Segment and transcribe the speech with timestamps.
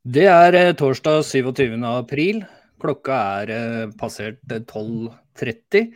[0.00, 1.74] Det er eh, torsdag 27.
[1.84, 2.38] april.
[2.80, 5.90] Klokka er eh, passert 12.30.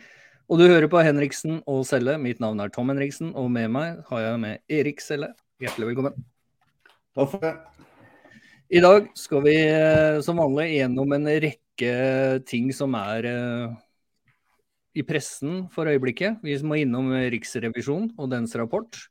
[0.45, 2.13] Og du hører på Henriksen og Selle.
[2.21, 5.31] Mitt navn er Tom Henriksen, og med meg har jeg med Erik Selle.
[5.57, 6.21] Hjertelig velkommen.
[7.17, 7.55] Takk for det.
[8.69, 11.93] I dag skal vi eh, som vanlig gjennom en rekke
[12.45, 13.25] ting som er
[14.93, 16.45] i pressen for øyeblikket.
[16.45, 19.01] Vi må innom Riksrevisjonen og dens rapport.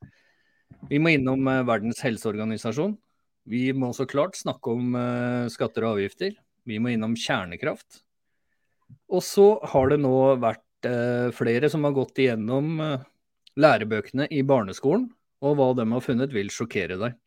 [0.86, 2.94] Vi må innom Verdens helseorganisasjon.
[3.44, 6.32] Vi må så klart snakke om uh, skatter og avgifter.
[6.64, 8.00] Vi må innom kjernekraft.
[9.12, 13.04] Og så har det nå vært uh, flere som har gått igjennom uh,
[13.60, 15.10] lærebøkene i barneskolen,
[15.44, 17.20] og hva de har funnet vil sjokkere deg.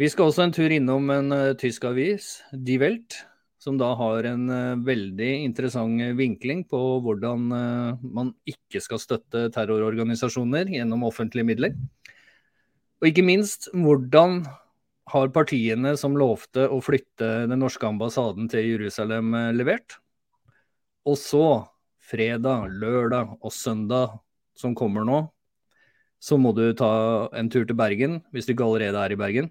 [0.00, 3.14] Vi skal også en tur innom en tysk avis, Die Welt,
[3.60, 4.44] som da har en
[4.84, 11.78] veldig interessant vinkling på hvordan man ikke skal støtte terrororganisasjoner gjennom offentlige midler.
[13.00, 14.42] Og ikke minst hvordan
[15.12, 19.98] har partiene som lovte å flytte den norske ambassaden til Jerusalem, eh, levert?
[21.06, 21.46] Og så,
[22.02, 24.18] fredag, lørdag og søndag
[24.58, 25.20] som kommer nå,
[26.18, 29.50] så må du ta en tur til Bergen, hvis du ikke allerede er i Bergen.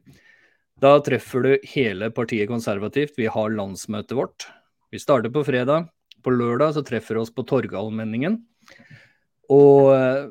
[0.82, 3.16] Da treffer du hele partiet konservativt.
[3.16, 4.48] Vi har landsmøtet vårt.
[4.92, 5.88] Vi starter på fredag.
[6.24, 8.42] På lørdag så treffer vi oss på Torgallmenningen.
[9.56, 10.26] Og eh,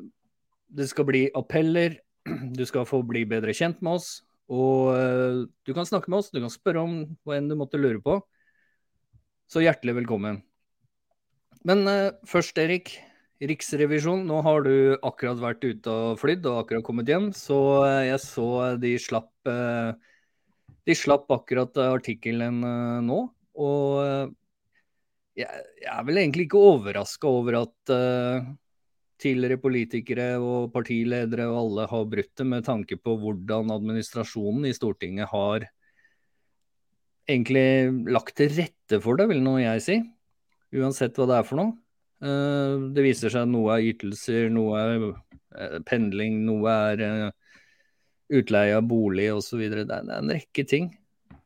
[0.69, 1.97] det skal bli appeller.
[2.25, 4.21] Du skal få bli bedre kjent med oss.
[4.51, 7.81] Og uh, du kan snakke med oss, du kan spørre om hva enn du måtte
[7.81, 8.19] lure på.
[9.49, 10.41] Så hjertelig velkommen.
[11.65, 12.97] Men uh, først, Erik.
[13.35, 17.31] Riksrevisjon, nå har du akkurat vært ute og flydd og akkurat kommet hjem.
[17.35, 18.49] Så uh, jeg så
[18.81, 19.31] de slapp
[20.85, 22.61] De slapp akkurat artikkelen
[23.05, 23.17] nå.
[23.57, 24.31] Og
[25.35, 25.49] jeg,
[25.81, 27.93] jeg, er vel egentlig ikke overraska over at
[29.21, 34.75] tidligere politikere og partiledere og alle har brutt det med tanke på hvordan administrasjonen i
[34.75, 35.67] Stortinget har
[37.29, 39.97] egentlig lagt til rette for det, vil nå jeg si.
[40.75, 41.73] Uansett hva det er for noe.
[42.23, 47.57] Eh, det viser seg at noe er ytelser, noe er eh, pendling, noe er eh,
[48.35, 49.65] utleie av bolig osv.
[49.71, 50.91] Det er en rekke ting.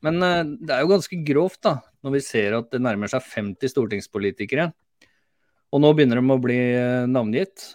[0.06, 0.22] Men
[0.64, 1.74] det er jo ganske grovt da,
[2.06, 4.70] når vi ser at det nærmer seg 50 stortingspolitikere
[5.70, 7.74] og nå begynner de å bli eh, navngitt,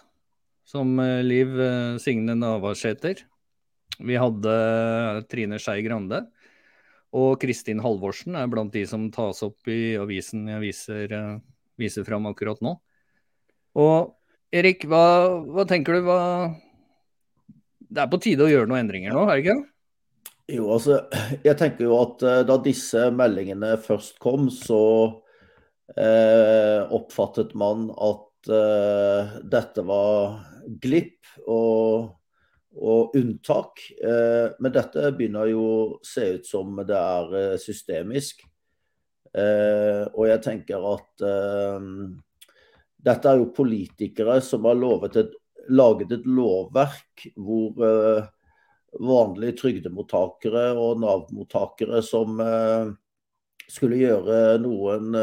[0.67, 3.15] som eh, Liv eh, Signe Navarsete.
[4.03, 4.55] Vi hadde
[5.31, 6.25] Trine Skei Grande.
[7.15, 11.13] Og Kristin Halvorsen er blant de som tas opp i avisen jeg viser,
[11.79, 12.73] viser fram akkurat nå.
[13.79, 14.11] Og
[14.51, 15.05] Erik, hva,
[15.47, 16.09] hva tenker du?
[16.09, 16.19] Hva...
[17.87, 19.55] Det er på tide å gjøre noen endringer nå, er det ikke?
[20.57, 20.99] Jo, altså,
[21.47, 24.81] jeg tenker jo at da disse meldingene først kom, så
[25.85, 30.39] oppfattet man at eh, dette var
[30.81, 32.11] glipp og,
[32.75, 33.81] og unntak.
[34.01, 38.45] Eh, men dette begynner jo å se ut som det er eh, systemisk.
[39.35, 41.89] Eh, og jeg tenker at eh,
[43.05, 44.79] dette er jo politikere som har
[45.11, 45.35] et,
[45.69, 47.75] laget et lovverk hvor
[48.95, 52.39] vanlige trygdemottakere og Nav-mottakere som
[53.67, 55.17] skulle gjøre noen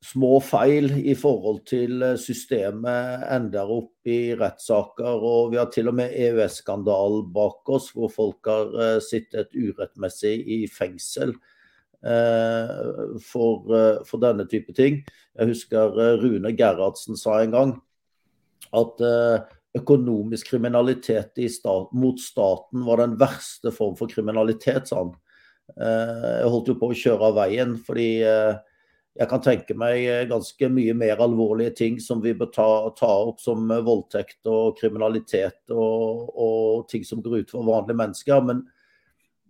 [0.00, 5.20] små feil i forhold til eh, systemet ender opp i rettssaker.
[5.20, 10.34] Og vi har til og med EØS-skandalen bak oss, hvor folk har uh, sittet urettmessig
[10.40, 13.68] i fengsel uh, for,
[14.08, 15.02] for, denne type ting.
[15.36, 17.78] Jeg husker Rune Gerhardsen sa en gang
[18.76, 19.00] at
[19.74, 25.12] økonomisk kriminalitet stat, mot staten var den verste form for kriminalitet, sa han.
[25.74, 28.10] Jeg holdt jo på å kjøre av veien fordi
[29.18, 33.10] jeg kan tenke meg eh, ganske mye mer alvorlige ting som vi bør ta, ta
[33.26, 38.44] opp, som eh, voldtekt og kriminalitet og, og, ting som går ut for vanlige mennesker.
[38.46, 38.62] Men,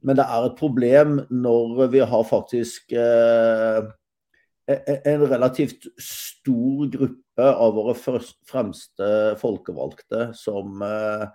[0.00, 3.90] men, det er et problem når vi har faktisk eh,
[4.64, 7.94] e, e, en relativt stor gruppe av våre
[8.49, 11.29] fremste folkevalgte som eh,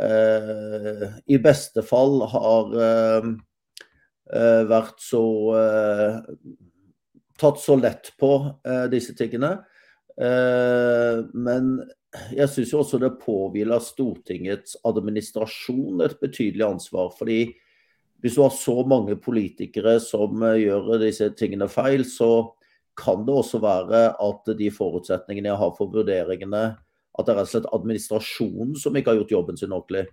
[0.00, 3.30] eh, i beste fall har eh,
[4.70, 5.20] vært så
[7.40, 8.34] tatt så lett på
[8.66, 9.54] eh, disse tingene.
[10.20, 11.72] Eh, men
[12.34, 17.12] jeg syns også det påhviler Stortingets administrasjon et betydelig ansvar.
[17.16, 17.54] fordi
[18.20, 22.52] hvis du har så mange politikere som eh, gjør disse tingene feil, så
[23.00, 27.48] kan det også være at de forutsetningene jeg har for vurderingene, at det er rett
[27.48, 30.04] og slett administrasjonen som ikke har gjort jobben sin ordentlig.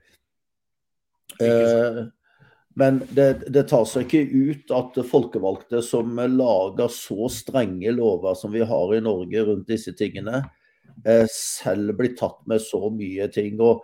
[1.43, 2.05] Eh,
[2.77, 8.51] men det, det, tar seg ikke ut at folkevalgte som lager så strenge lover som
[8.53, 10.43] vi har i Norge rundt disse tingene,
[11.01, 13.57] eh, selv blir tatt med så mye ting.
[13.65, 13.81] Og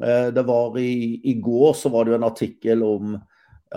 [0.00, 3.12] eh, det var i, i, går så var det jo en artikkel om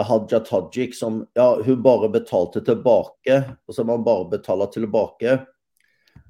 [0.08, 3.42] Haja Tajik som ja, hun bare betalte tilbake.
[3.68, 5.42] Og så man bare betaler tilbake.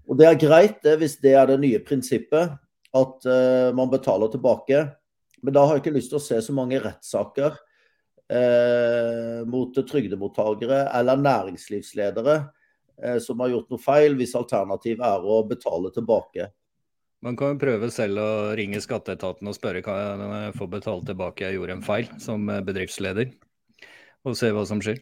[0.10, 2.58] Og det er greit det, hvis det er det nye prinsippet,
[2.98, 4.88] at uh, man betaler tilbake.
[5.46, 7.62] Men da har jeg ikke lyst til å se så mange rettssaker
[9.48, 15.94] mot trygdemottakere eller næringslivsledere uh, som har gjort noe feil, hvis alternativet er å betale
[15.96, 16.50] tilbake.
[17.24, 21.48] Man kan jo prøve selv å ringe skatteetaten og spørre kan jeg få betalt tilbake
[21.48, 23.32] jeg gjorde en feil som bedriftsleder,
[24.28, 25.00] og se hva som skjer.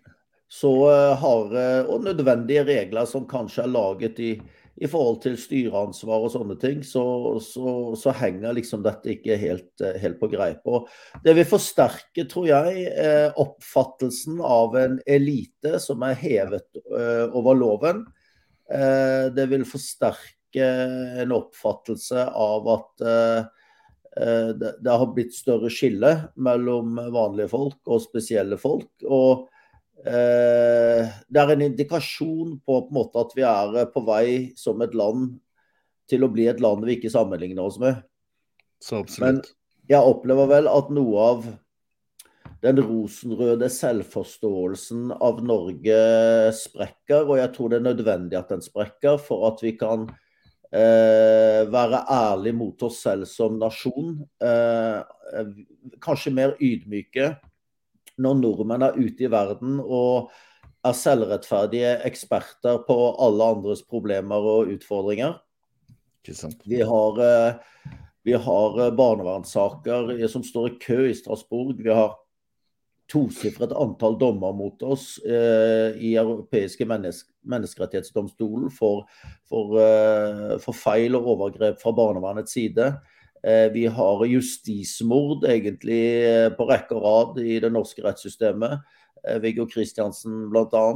[0.48, 0.72] Så
[1.20, 1.58] har
[1.90, 4.32] og nødvendige regler som kanskje er laget i
[4.76, 7.04] i forhold til styreansvar og sånne ting, så,
[7.44, 10.66] så, så henger liksom dette ikke helt, eh, helt, på greip.
[10.68, 10.90] Og
[11.24, 17.60] det vil forsterke, tror jeg, eh, oppfattelsen av en elite som er hevet eh, over
[17.60, 18.06] loven.
[18.66, 20.66] Det vil forsterke
[21.22, 23.04] en oppfattelse av at
[24.18, 26.10] det har blitt større skille
[26.42, 28.90] mellom vanlige folk og spesielle folk.
[29.06, 29.46] og
[30.06, 34.28] det er en indikasjon på, på en måte, at vi er eh, på vei
[34.60, 35.34] som et land
[36.10, 38.04] til å bli et land vi ikke sammenligner oss med.
[38.82, 39.24] Så absolutt.
[39.26, 41.48] Men jeg opplever vel at noe av
[42.66, 45.98] den rosenrøde selvforståelsen av Norge
[46.58, 47.26] sprekker.
[47.26, 50.08] Og jeg tror det er nødvendig at den sprekker for at vi kan
[50.70, 54.18] eh, være ærlige mot oss selv som nasjon.
[54.42, 55.52] Eh,
[56.06, 57.36] kanskje mer ydmyke
[58.22, 60.32] når nordmenn er ute i verden og
[60.86, 65.40] er selvrettferdige eksperter på alle andres problemer og utfordringer.
[66.66, 71.76] Vi har, eh, vi har eh, barnevernssaker som står i kø i Strasbourg.
[71.78, 72.16] Vi har
[73.12, 79.06] tosifret antall dommer mot oss eh, i europeiske menneske, menneskerettighetsdomstolen for,
[79.50, 82.90] for, eh, for, feil og overgrep fra barnevernets side.
[83.46, 88.82] Eh, vi har justismord egentlig eh, på rekke og rad i det norske rettssystemet.
[89.22, 90.88] Eh, Viggo Kristiansen bl.a.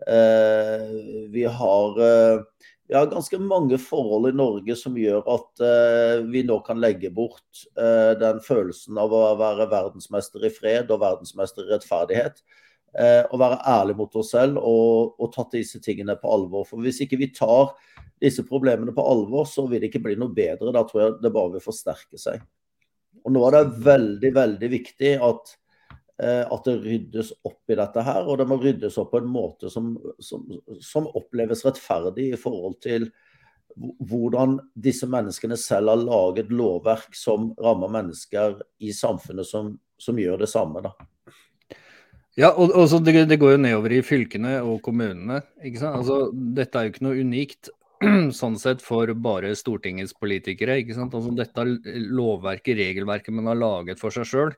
[0.00, 1.98] Vi har,
[2.88, 5.60] vi har ganske mange forhold i Norge som gjør at
[6.24, 11.68] vi nå kan legge bort den følelsen av å være verdensmester i fred og verdensmester
[11.68, 12.40] i rettferdighet.
[12.90, 16.64] Å være ærlig mot oss selv og, og tatt disse tingene på alvor.
[16.66, 17.70] For Hvis ikke vi tar
[18.20, 20.72] disse problemene på alvor, så vil det ikke bli noe bedre.
[20.74, 22.42] Da tror jeg det bare vil forsterke seg.
[23.24, 25.54] Og Nå er det veldig veldig viktig at,
[26.22, 28.28] eh, at det ryddes opp i dette her.
[28.28, 30.46] Og det må ryddes opp på en måte som, som,
[30.84, 33.10] som oppleves rettferdig i forhold til
[33.78, 40.42] hvordan disse menneskene selv har laget lovverk som rammer mennesker i samfunnet som, som gjør
[40.42, 40.82] det samme.
[40.84, 40.92] da.
[42.38, 45.40] Ja, og, og det, det, går jo nedover i fylkene og kommunene.
[45.66, 45.98] ikke sant?
[45.98, 47.72] Altså, dette er jo ikke noe unikt.
[48.40, 50.78] sånn sett for bare Stortingets politikere.
[50.80, 51.14] ikke sant?
[51.16, 51.66] Altså Dette
[52.08, 54.54] lovverket, regelverket man har laget for seg sjøl.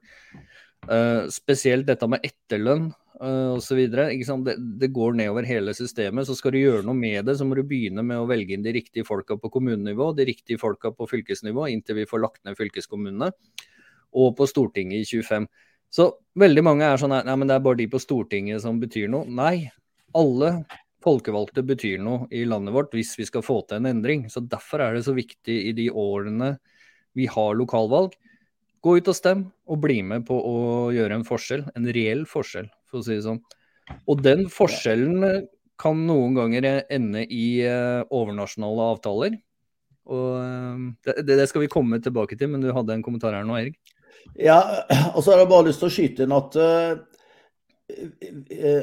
[0.82, 3.80] Uh, eh, spesielt dette med etterlønn uh, osv.
[3.90, 6.28] Det, det går nedover hele systemet.
[6.28, 8.66] Så skal du gjøre noe med det, så må du begynne med å velge inn
[8.66, 12.58] de riktige folka på kommunenivå, de riktige folka på fylkesnivå, inntil vi får lagt ned
[12.58, 13.32] fylkeskommunene,
[14.22, 15.50] og på Stortinget i 25.
[15.92, 16.08] Så
[16.40, 19.28] veldig mange er sånn nei, men det er bare de på Stortinget som betyr noe.
[19.28, 19.68] Nei,
[20.16, 20.54] alle
[21.02, 24.26] folkevalgte betyr noe i landet vårt hvis vi skal få til en endring.
[24.32, 26.54] Så Derfor er det så viktig i de årene
[27.18, 28.14] vi har lokalvalg,
[28.82, 30.54] gå ut og stem og bli med på å
[30.94, 31.66] gjøre en forskjell.
[31.76, 33.42] En reell forskjell, for å si det sånn.
[34.08, 35.44] Og den forskjellen
[35.82, 39.36] kan noen ganger ende i uh, overnasjonale avtaler.
[40.12, 43.58] Og det, det, skal vi komme tilbake til, men du hadde en kommentar her nå,
[43.60, 43.78] Erik?
[44.38, 44.58] Ja,
[45.16, 46.92] og så har jeg bare lyst til å skyte inn at uh,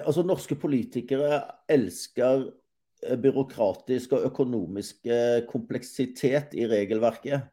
[0.06, 1.40] altså Norske politikere
[1.72, 5.08] elsker eh, byråkratisk og økonomisk
[5.50, 7.48] kompleksitet i regelverket.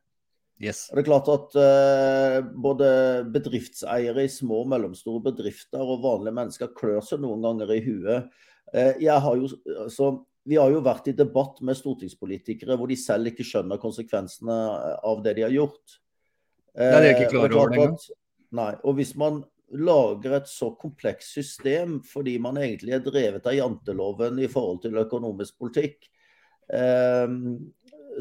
[0.57, 0.87] Yes.
[0.89, 2.87] Og det er klart at uh, Både
[3.33, 8.31] bedriftseiere i små og mellomstore bedrifter og vanlige mennesker klør seg noen ganger i huet.
[8.73, 9.51] Uh, har jo,
[9.85, 10.11] altså,
[10.49, 14.59] vi har jo vært i debatt med stortingspolitikere hvor de selv ikke skjønner konsekvensene
[15.05, 16.01] av det de har gjort.
[16.77, 17.99] Uh, det er ikke klar over engang.
[18.57, 19.43] Nei, og hvis man
[19.75, 25.01] lager et så komplekst system fordi man egentlig er drevet av janteloven i forhold til
[25.01, 26.07] økonomisk politikk,
[26.73, 27.57] ehm,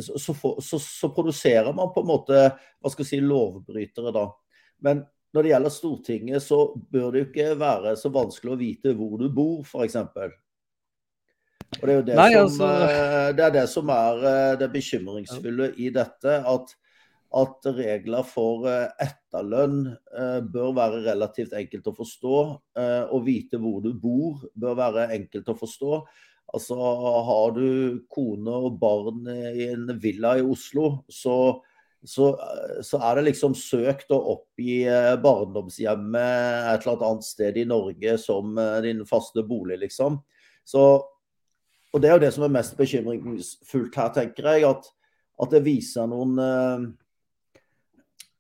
[0.01, 4.25] så, så, så, så, produserer man på en måte hva skal jeg si, lovbrytere da.
[4.83, 8.95] Men når det gjelder Stortinget, så bør det jo ikke være så vanskelig å vite
[8.97, 9.97] hvor du bor, f.eks.
[11.75, 12.69] Og det er jo det, Nei, som, altså...
[12.87, 16.37] Eh, det, er det som er eh, det bekymringsfulle i dette.
[16.39, 16.75] at
[17.33, 22.39] at regler for eh, etterlønn eh, bør være relativt enkelt å forstå.
[22.79, 25.99] Eh, å vite hvor du bor bør være enkelt å forstå.
[26.55, 26.75] Altså
[27.27, 31.61] Har du kone og barn i en villa i Oslo, så
[32.05, 32.27] så,
[32.85, 34.83] så, er det liksom søkt å oppgi
[35.23, 38.51] barndomshjemmet et eller annet sted i Norge som
[38.85, 40.19] din faste bolig, liksom.
[40.69, 40.83] Så,
[41.89, 44.69] og det er jo det som er mest bekymringsfullt her, tenker jeg.
[44.69, 44.85] At,
[45.41, 46.37] at det viser noen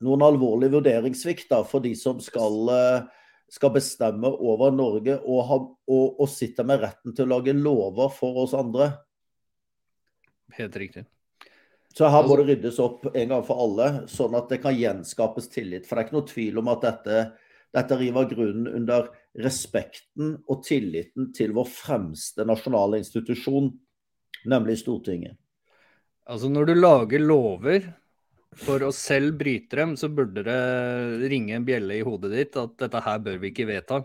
[0.05, 2.69] noen alvorlig vurderingssvikt for de som skal,
[3.51, 8.13] skal, bestemme over Norge og, ha, og, og sitter med retten til å lage lover
[8.13, 8.91] for oss andre.
[10.55, 11.05] Helt riktig.
[11.95, 15.47] Så her må det ryddes opp en gang for alle, sånn at det kan gjenskapes
[15.51, 15.85] tillit.
[15.87, 17.21] For det er ikke noe tvil om at dette,
[17.71, 19.07] dette river grunnen under
[19.45, 23.71] respekten og tilliten til vår fremste nasjonale institusjon,
[24.51, 25.37] nemlig Stortinget.
[26.27, 27.87] Altså Når du lager lover
[28.63, 32.75] for å selv bryte dem, så burde det ringe en bjelle i hodet ditt at
[32.81, 34.03] dette her bør vi ikke vedta.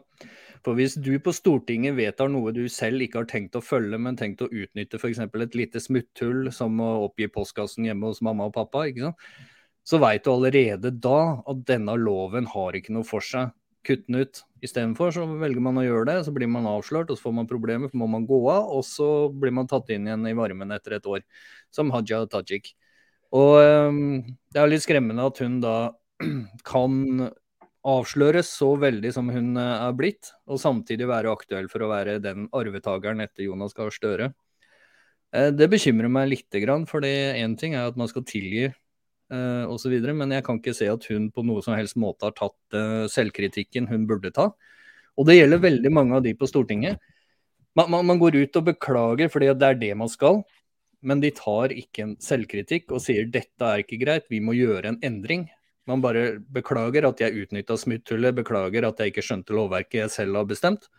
[0.65, 4.19] For hvis du på Stortinget vedtar noe du selv ikke har tenkt å følge, men
[4.19, 5.23] tenkt å utnytte f.eks.
[5.25, 8.85] et lite smutthull som å oppgi postkassen hjemme hos mamma og pappa,
[9.89, 13.55] så veit du allerede da at denne loven har ikke noe for seg.
[13.87, 14.43] Kutt den ut.
[14.61, 17.49] Istedenfor så velger man å gjøre det, så blir man avslørt, og så får man
[17.49, 20.77] problemer, så må man gå av, og så blir man tatt inn igjen i varmen
[20.77, 21.25] etter et år,
[21.73, 22.75] som Haja Tajik.
[23.37, 24.01] Og um,
[24.51, 25.77] det er litt skremmende at hun da
[26.73, 27.31] kan
[27.87, 32.19] avsløres så veldig som hun eh, er blitt, og samtidig være aktuell for å være
[32.23, 34.31] den arvetakeren etter Jonas Gahr Støre.
[35.33, 39.65] Eh, det bekymrer meg lite grann, for én ting er at man skal tilgi eh,
[39.65, 42.81] osv., men jeg kan ikke se at hun på noe som helst måte har tatt
[43.15, 44.51] selvkritikken hun burde ta.
[45.19, 47.01] Og det gjelder veldig mange av de på Stortinget.
[47.77, 50.43] Man, man, man går ut og beklager fordi det er det man skal,
[51.01, 54.93] men de tar ikke en selvkritikk og sier dette er ikke greit, vi må gjøre
[54.93, 55.47] en endring.
[55.89, 60.41] Man bare beklager at jeg utnytta smutthullet, beklager at jeg ikke skjønte lovverket jeg selv
[60.41, 60.91] har bestemt.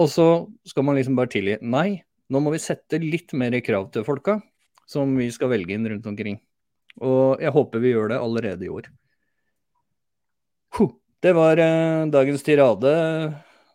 [0.00, 0.28] Og så
[0.66, 1.58] skal man liksom bare tilgi.
[1.60, 2.00] Nei,
[2.32, 4.38] nå må vi sette litt mer krav til folka
[4.88, 6.40] som vi skal velge inn rundt omkring.
[7.04, 8.88] Og jeg håper vi gjør det allerede i år.
[11.20, 12.90] Det var eh, dagens tirade,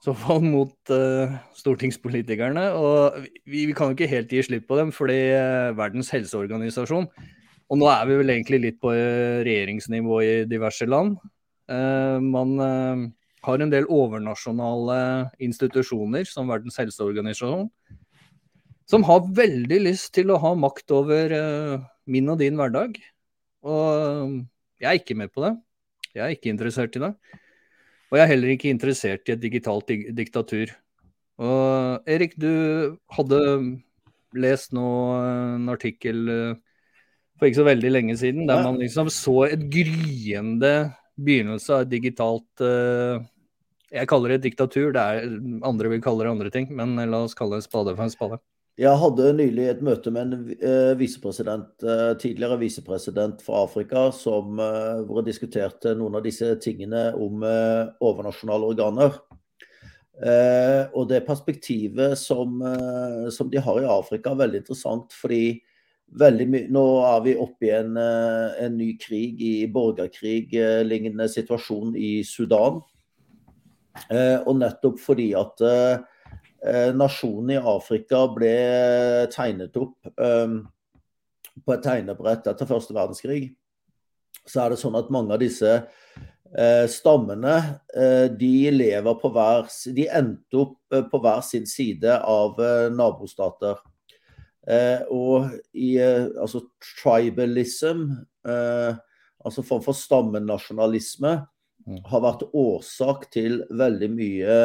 [0.06, 2.68] så fall mot uh, stortingspolitikerne.
[2.78, 7.10] Og vi, vi, kan jo ikke helt gi slipp på dem, fordi uh, Verdens helseorganisasjon
[7.66, 11.16] og nå er vi vel egentlig litt på eh, regjeringsnivå i diverse land.
[11.66, 14.98] Man har en del overnasjonale
[15.42, 17.66] institusjoner, som Verdens helseorganisasjon,
[18.86, 21.34] som har veldig lyst til å ha makt over
[22.06, 23.02] min og din hverdag.
[23.66, 24.38] Og
[24.78, 25.56] jeg er ikke med på det.
[26.14, 27.12] Jeg er ikke interessert i det.
[28.16, 30.70] Og jeg er heller ikke interessert i et digitalt diktatur.
[31.36, 33.40] Og Erik, du hadde
[34.40, 34.88] lest nå
[35.20, 36.22] en artikkel
[37.36, 40.72] for ikke så veldig lenge siden, der man liksom så et gryende
[41.20, 43.20] begynnelse av et digitalt uh,
[43.92, 45.36] Jeg kaller det et diktatur, det er,
[45.68, 48.16] andre vil kalle det andre ting, men la oss kalle det en spade for en
[48.16, 48.40] spade.
[48.76, 54.60] Jeg hadde nylig et møte med en uh, visepresident, uh, tidligere visepresident fra Afrika, som,
[54.60, 59.22] hvor jeg diskuterte noen av disse tingene om overnasjonale organer.
[60.96, 62.62] og det perspektivet som,
[63.32, 65.12] som de har i Afrika, er veldig interessant.
[65.12, 65.60] fordi
[66.14, 72.82] Nå er vi oppe i en, eh, en ny krig, i borgerkrig-lignende situasjon i Sudan.
[74.10, 75.98] Eh, og nettopp fordi at eh,
[76.98, 78.56] nasjonen i Afrika ble
[79.34, 83.52] tegnet opp på et tegnebrett etter første verdenskrig,
[84.46, 85.76] så er det sånn at mange av disse
[86.90, 87.56] stammene
[88.40, 92.58] de lever på hver De endte opp på hver sin side av
[92.96, 93.78] nabostater.
[94.66, 98.08] Eh, og i eh, altså tribalism,
[98.50, 98.98] eh,
[99.46, 101.36] altså form for stammenasjonalisme,
[101.86, 102.00] mm.
[102.10, 104.58] har vært årsak til veldig mye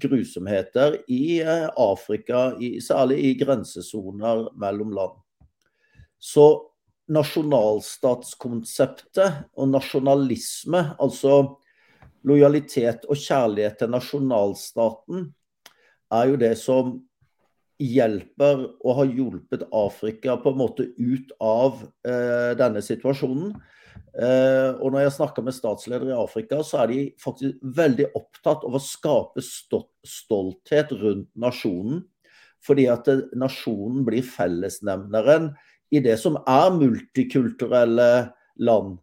[0.00, 1.42] grusomheter i
[1.76, 5.12] Afrika, i, særlig i grensesoner mellom land.
[6.18, 6.70] Så
[7.12, 11.56] nasjonalstatskonseptet og nasjonalisme, altså
[12.24, 15.34] lojalitet og kjærlighet til nasjonalstaten,
[16.14, 17.02] er jo det som
[17.82, 23.54] hjelper og har hjulpet Afrika på en måte ut av eh, denne situasjonen.
[24.14, 28.66] Eh, og når jeg snakker med statsledere i Afrika, så er de faktisk veldig opptatt
[28.66, 32.04] av å skape stolthet rundt nasjonen.
[32.64, 35.50] Fordi at nasjonen blir fellesnevneren
[35.92, 38.10] i det som er multikulturelle
[38.64, 38.98] land.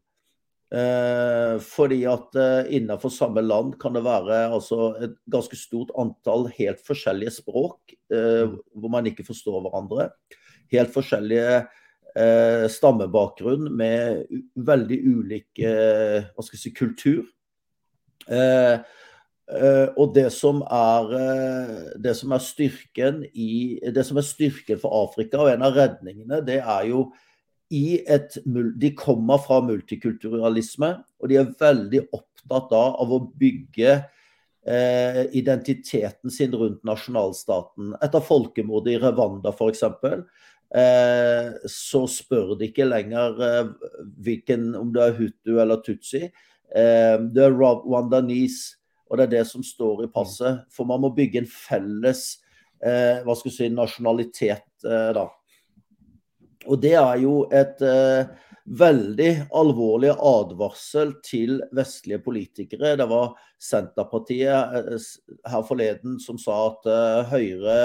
[0.72, 6.46] Eh, fordi at eh, innenfor samme land kan det være altså, et ganske stort antall
[6.56, 8.54] helt forskjellige språk eh, mm.
[8.80, 10.08] hvor man ikke forstår hverandre.
[10.72, 11.81] Helt forskjellige eh,
[12.72, 14.26] stammebakgrunn med
[14.56, 17.24] veldig ulik eh, hva skal jeg si, kultur.
[18.28, 18.82] Eh,
[20.00, 21.10] og det som, er,
[22.00, 26.40] det som er styrken i Det som er styrken for Afrika, og en av redningene,
[26.48, 27.10] det er jo
[27.72, 33.92] et, de kommer fra multikulturalisme, og de er veldig opptatt da av å bygge
[34.68, 37.96] eh, identiteten sin rundt nasjonalstaten.
[38.04, 39.84] Etter folkemordet i Rwanda f.eks.
[40.72, 43.72] Eh, så spør de ikke lenger eh,
[44.24, 46.24] hvilken, om det er hutu eller tutsi.
[46.24, 48.78] Eh, det er rwandanese,
[49.10, 50.64] og det er det som står i passet.
[50.72, 52.24] For man må bygge en felles
[52.80, 55.28] eh, hva skal si, nasjonalitet da.
[56.66, 62.96] Og det er jo et veldig alvorlig advarsel til vestlige politikere.
[62.98, 64.98] Det var Senterpartiet
[65.52, 66.90] her forleden som sa at
[67.34, 67.78] Høyre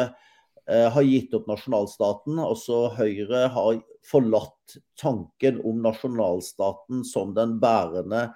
[0.66, 2.40] har gitt opp nasjonalstaten.
[2.42, 8.28] Altså Høyre har forlatt tanken om nasjonalstaten som den bærende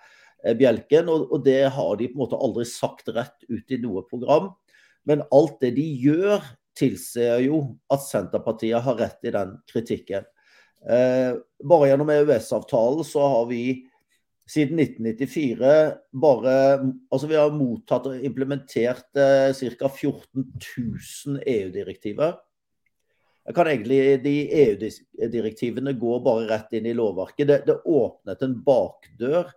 [0.44, 1.10] eh, bjelken.
[1.10, 4.52] Og det har de på en måte aldri sagt rett ut i noe program.
[5.08, 6.42] Men alt det de gjør,
[6.78, 7.60] tilsier jo
[7.92, 10.26] at Senterpartiet har rett i den kritikken.
[10.88, 11.34] Eh,
[11.66, 13.89] bare gjennom EØS-avtalen så har vi
[14.50, 15.72] siden 1994
[16.22, 16.54] bare
[17.10, 19.88] Altså vi har mottatt og implementert eh, ca.
[19.88, 22.38] 14 000 EU-direktiver.
[23.50, 27.46] De EU-direktivene går bare rett inn i lovverket.
[27.48, 29.50] Det, det åpnet en bakdør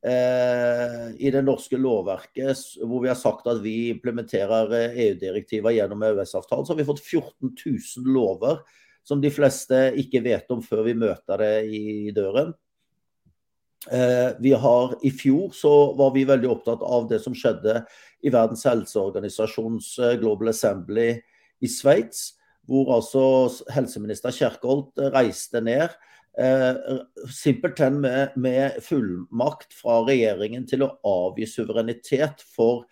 [0.00, 5.76] Eh, i det norske lovverket hvor vi har sagt at vi implementerer EU-direktiver eh, e
[5.76, 8.62] gjennom EØS-avtalen, så har vi fått 14 000 lover
[9.04, 12.54] som de fleste ikke vet om før vi møter det i døren.
[13.88, 17.80] Eh, vi har, I fjor så var vi veldig opptatt av det som skjedde
[18.20, 21.14] i Verdens helseorganisasjons Global Assembly
[21.60, 22.34] i Sveits,
[22.68, 23.22] hvor altså
[23.72, 25.96] helseminister Kjerkholt reiste ned
[26.38, 26.76] Eh,
[27.30, 32.84] simpelthen med, med, fullmakt fra regjeringen til å avgi suverenitet for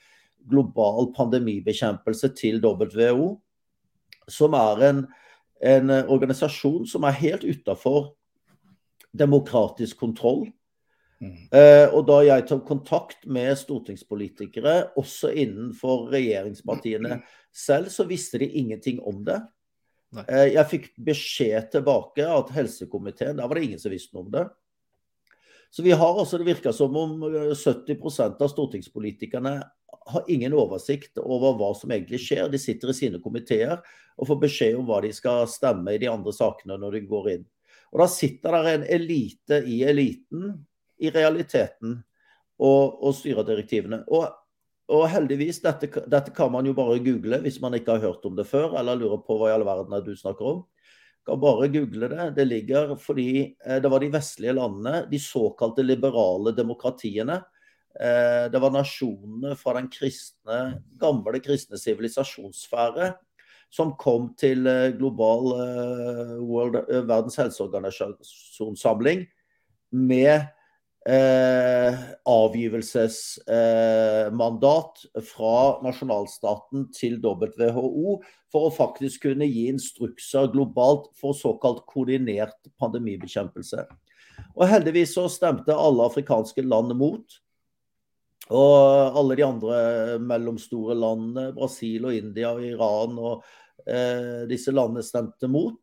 [0.51, 3.37] global pandemibekjempelse til WHO,
[4.29, 5.05] som er en,
[5.63, 8.11] en organisasjon som er helt utafor
[9.15, 10.49] demokratisk kontroll.
[11.19, 11.35] Mm.
[11.51, 18.51] Eh, og da jeg tok kontakt med stortingspolitikere, også innenfor regjeringspartiene selv, så visste de
[18.61, 19.41] ingenting om det.
[20.25, 24.31] Eh, jeg fikk beskjed tilbake at helsekomiteen Der var det ingen som visste noe om
[24.33, 24.47] det.
[25.71, 27.21] Så vi har altså, Det virker som om
[27.53, 29.59] 70 eh, av stortingspolitikerne
[30.09, 32.49] har ingen oversikt over hva som egentlig skjer.
[32.49, 33.77] De sitter i sine komiteer
[34.17, 37.31] og får beskjed om hva de skal stemme i de andre sakene når de går
[37.35, 37.45] inn.
[37.93, 40.65] Og Da sitter der en elite i eliten,
[40.99, 41.99] i realiteten,
[42.59, 44.03] og, og styrer direktivene.
[44.11, 44.29] Og
[44.89, 48.37] og heldigvis, dette, dette, kan man jo bare google hvis man ikke har hørt om
[48.39, 50.63] det før, eller lurer på hva i all verden er du snakker om.
[51.29, 52.31] Kan bare google det.
[52.39, 57.43] Det ligger fordi eh, det var de vestlige landene, de såkalte liberale demokratiene.
[58.01, 60.61] Eh, det var nasjonene fra den kristne,
[61.01, 63.13] gamle kristne sivilisasjonssfære
[63.69, 65.53] som kom til eh, global
[66.49, 66.81] World,
[67.11, 69.27] Verdens helseorganisasjonssamling
[69.93, 70.49] med
[71.09, 71.95] eh,
[72.29, 81.87] avgivelsesmandat eh, fra nasjonalstaten til WHO for å faktisk kunne gi instrukser globalt for såkalt
[81.89, 83.87] koordinert pandemibekjempelse.
[84.55, 87.25] Og Heldigvis så stemte alle afrikanske land mot.
[88.49, 93.45] Og alle de andre mellomstore landene, Brasil og India og Iran og
[93.85, 95.77] eh, disse landene stemte mot.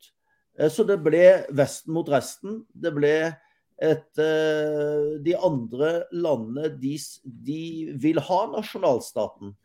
[0.57, 2.65] Eh, så det ble Vesten mot resten.
[2.73, 3.35] Det ble
[3.83, 7.61] et, uh, de andre landene de, de,
[8.01, 9.55] vil ha nasjonalstaten.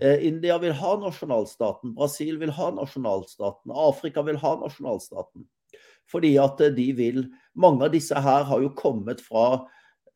[0.00, 5.46] Uh, India vil ha nasjonalstaten, Brasil vil ha nasjonalstaten, Afrika vil ha nasjonalstaten.
[6.10, 9.62] Fordi at de vil Mange av disse her har jo kommet fra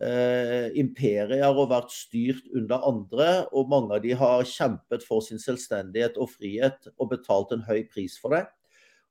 [0.03, 5.39] eh, imperier og vært styrt under andre, og mange av de har kjempet for sin
[5.39, 8.45] selvstendighet og frihet og betalt en høy pris for det.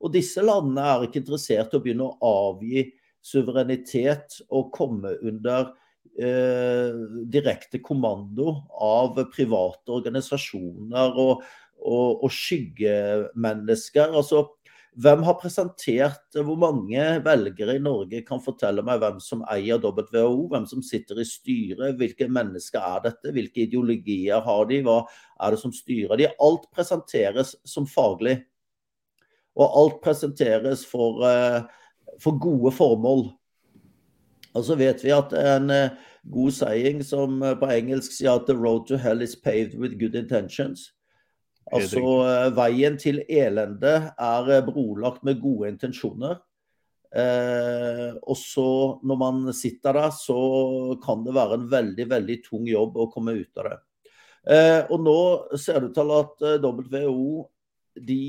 [0.03, 2.83] Og disse landene er ikke interessert i å begynne å avgi
[3.27, 5.71] suverenitet og komme under
[6.19, 6.95] eh,
[7.33, 11.43] direkte kommando av private organisasjoner og,
[11.83, 14.15] og, og skyggemennesker.
[14.15, 14.45] Altså,
[14.97, 20.47] hvem har presentert Hvor mange velgere i Norge kan fortelle meg hvem som eier WHO?
[20.49, 21.99] Hvem som sitter i styret?
[21.99, 23.33] Hvilke mennesker er dette?
[23.35, 24.81] Hvilke ideologier har de?
[24.87, 25.03] Hva
[25.43, 26.31] er det som styrer de?
[26.41, 28.39] Alt presenteres som faglig.
[29.57, 31.61] Og alt presenteres for uh,
[32.21, 33.27] for gode formål.
[34.57, 35.95] Og så vet vi at en eh,
[36.31, 39.99] god saying som eh, på engelsk sier at 'the road to hell is paved with
[39.99, 40.93] good intentions'.
[41.67, 41.99] Altså
[42.55, 46.37] veien til elende er brolagt med gode intensjoner.
[47.11, 52.63] Eh, og så når man sitter der, så kan det være en veldig, veldig tung
[52.71, 53.77] jobb å komme ut av det.
[54.47, 55.19] Eh, og nå
[55.59, 57.49] ser det ut til at WHO
[58.07, 58.23] de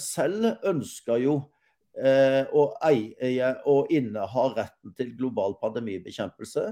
[0.00, 1.42] selv ønsker jo
[1.98, 6.68] eh, å eie og inneha retten til global pandemibekjempelse.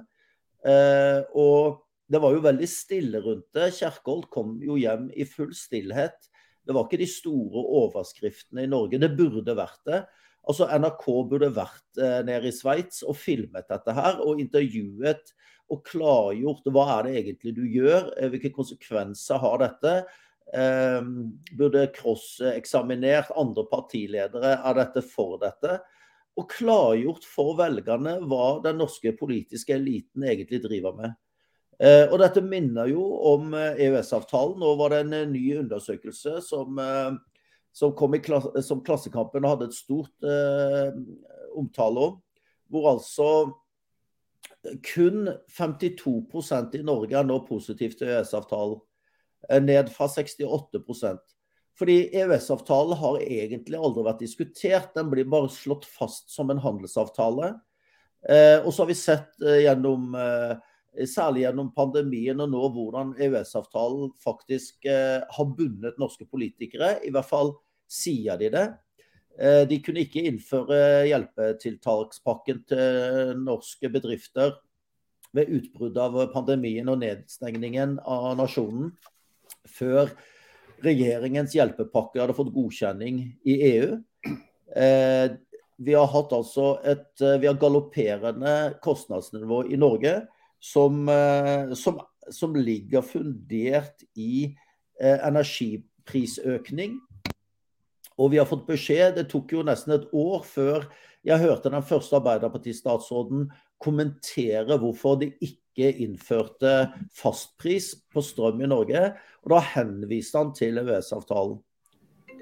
[0.67, 3.73] Eh, og det var jo veldig stille rundt det.
[3.79, 6.31] Kjerkol kom jo hjem i full stillhet.
[6.67, 9.01] Det var ikke de store overskriftene i Norge.
[9.03, 10.05] Det burde vært det.
[10.47, 15.33] Altså NRK burde vært eh, nede i Sveits og filmet dette her og intervjuet
[15.75, 19.97] og klargjort hva er det egentlig du gjør, eh, hvilke konsekvenser har dette.
[20.55, 21.03] Eh,
[21.59, 25.81] burde cross-eksaminert andre partiledere av dette for dette.
[26.37, 31.17] Og klargjort for velgerne hva den norske politiske eliten egentlig driver med.
[31.83, 34.61] Eh, og dette minner jo om EØS-avtalen.
[34.61, 37.17] Nå var det en eh, ny undersøkelse som, eh,
[37.77, 40.95] som klasse, som Klassekampen hadde et stort eh,
[41.57, 42.19] omtale om.
[42.71, 43.29] Hvor altså
[44.87, 48.81] kun 52% i Norge er nå positivt til EØS-avtalen.
[49.49, 51.19] Eh, ned fra 68%
[51.79, 54.95] Fordi EØS-avtalen har egentlig aldri vært diskutert.
[54.97, 57.53] Den blir bare slått fast som en handelsavtale.
[58.29, 60.17] Eh, og så har vi sett eh, gjennom
[60.97, 66.95] Særlig gjennom pandemien og nå hvordan EØS-avtalen faktisk har bundet norske politikere.
[67.05, 67.51] I hvert fall
[67.85, 68.63] sier de det.
[69.69, 70.79] De kunne ikke innføre
[71.11, 74.55] hjelpetiltakspakken til norske bedrifter
[75.37, 78.95] ved utbruddet av pandemien og nedstengningen av nasjonen
[79.69, 80.11] før
[80.85, 83.97] regjeringens hjelpepakke hadde fått godkjenning i EU.
[84.77, 85.27] Eh,
[85.77, 90.19] vi har hatt altså et eh, vi har galopperende kostnadsnivå i Norge
[90.63, 92.01] som, eh, som,
[92.33, 94.55] som ligger fundert i
[94.97, 96.95] energiprisøkning.
[98.17, 100.87] Og vi har fått beskjed, det tok jo nesten et år før
[101.27, 103.51] jeg hørte den første Arbeiderpartistatsråden
[103.83, 109.13] kommentere hvorfor de ikke innførte fastpris på strøm i Norge.
[109.45, 111.59] Og Da henviste han til EØS-avtalen.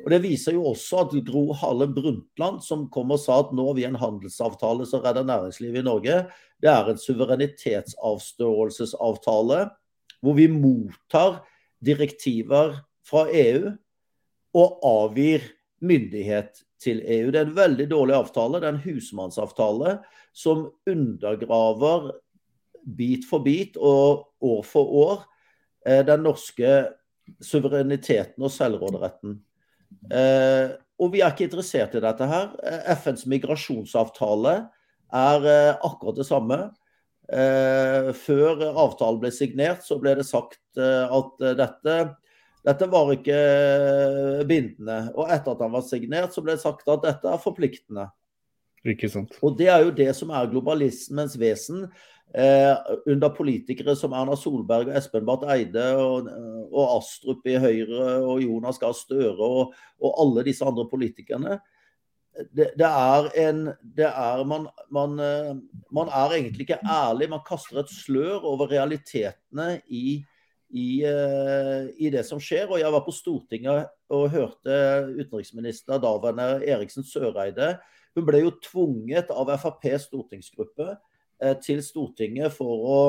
[0.05, 3.67] Og Det viser jo også at Gro Harlem Brundtland, som kom og sa at nå
[3.71, 6.27] har vi en handelsavtale som redder næringslivet i Norge,
[6.61, 9.71] det er en suverenitetsavståelsesavtale
[10.25, 11.45] hvor vi mottar
[11.85, 13.77] direktiver fra EU
[14.55, 15.41] og avgir
[15.85, 17.31] myndighet til EU.
[17.31, 18.61] Det er en veldig dårlig avtale.
[18.61, 19.99] Det er en husmannsavtale
[20.33, 22.13] som undergraver
[22.85, 25.25] bit for bit og år for år
[25.87, 26.77] eh, den norske
[27.43, 29.39] suvereniteten og selvråderetten.
[30.13, 32.53] Eh, og vi er ikke interessert i dette her.
[32.63, 34.57] Eh, FNs migrasjonsavtale
[35.15, 35.47] er
[35.85, 36.59] akkurat det samme.
[37.25, 41.95] Før avtalen ble signert, så ble det sagt at dette
[42.65, 43.39] dette var ikke
[44.49, 44.99] bindende.
[45.15, 48.09] Og etter at den var signert, så ble det sagt at dette er forpliktende.
[48.85, 49.37] Ikke sant.
[49.45, 51.87] Og det er jo det som er globalismens vesen.
[52.35, 56.27] Eh, under politikere som Erna Solberg og Espen Barth Eide og,
[56.73, 61.61] og, Astrup i Høyre og Jonas Gahr Støre og, og, alle disse andre politikerne.
[62.51, 65.55] Det, det er en det er, man, man, eh,
[65.95, 67.31] man, er egentlig ikke ærlig.
[67.31, 70.25] Man kaster et slør over realitetene i
[70.75, 72.67] i, eh, i, det som skjer.
[72.67, 74.77] Og jeg var på Stortinget og hørte
[75.15, 77.77] utenriksminister daværende Eriksen Søreide.
[78.19, 81.14] Hun ble jo tvunget av FrPs stortingsgruppe eh,
[81.63, 83.01] til Stortinget for å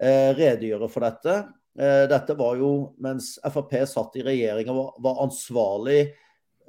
[0.00, 1.42] eh, redegjøre for dette.
[1.74, 2.68] Dette var jo
[3.02, 6.04] mens Frp satt i regjering og var ansvarlig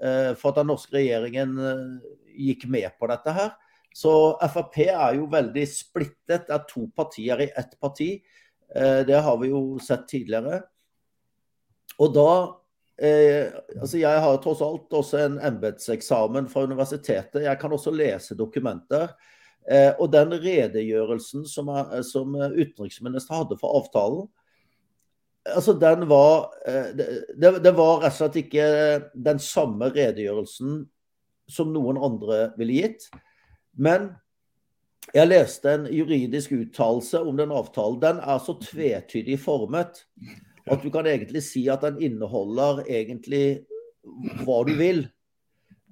[0.02, 1.52] for at den norske regjeringen
[2.34, 3.52] gikk med på dette her.
[3.96, 4.12] Så
[4.52, 6.50] Frp er jo veldig splittet.
[6.50, 8.10] Det er to partier i ett parti.
[8.76, 10.60] Eh, det har vi jo sett tidligere.
[12.04, 12.32] Og da
[13.00, 17.46] eh, altså Jeg har tross alt også en embetseksamen fra universitetet.
[17.46, 19.16] Jeg kan også lese dokumenter.
[19.66, 24.28] Eh, og den redegjørelsen som, er, som utenriksminister hadde for avtalen,
[25.46, 27.08] altså den var eh, det,
[27.64, 28.68] det, var rett og slett ikke
[29.14, 30.84] den samme redegjørelsen
[31.50, 33.10] som noen andre ville gitt.
[33.78, 34.14] Men
[35.14, 38.02] jeg leste en juridisk uttalelse om den avtalen.
[38.02, 40.02] Den er så tvetydig formet
[40.66, 43.66] at du kan egentlig si at den inneholder egentlig
[44.46, 45.06] hva du vil.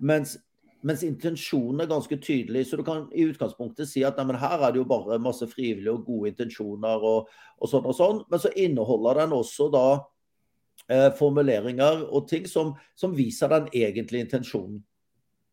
[0.02, 0.38] Mens,
[0.84, 2.66] mens intensjonen er ganske tydelig.
[2.68, 5.94] Så du kan i utgangspunktet si at nei, her er det jo bare masse frivillige
[5.96, 8.24] og gode intensjoner og, og sånn og sånn.
[8.32, 9.86] Men så inneholder den også da
[10.92, 14.82] eh, formuleringer og ting som, som, viser den egentlige intensjonen.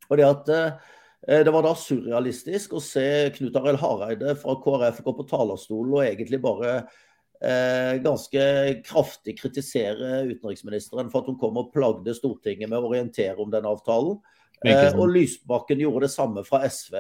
[0.08, 5.02] Og det at eh, det var da surrealistisk å se Knut Arild Hareide fra KrF
[5.06, 8.42] gå på talerstolen og egentlig bare eh, ganske
[8.88, 13.68] kraftig kritisere utenriksministeren for at hun kom og plagde Stortinget med å orientere om den
[13.68, 14.18] avtalen.
[14.66, 16.98] Eh, og Lysbakken gjorde det samme fra SV.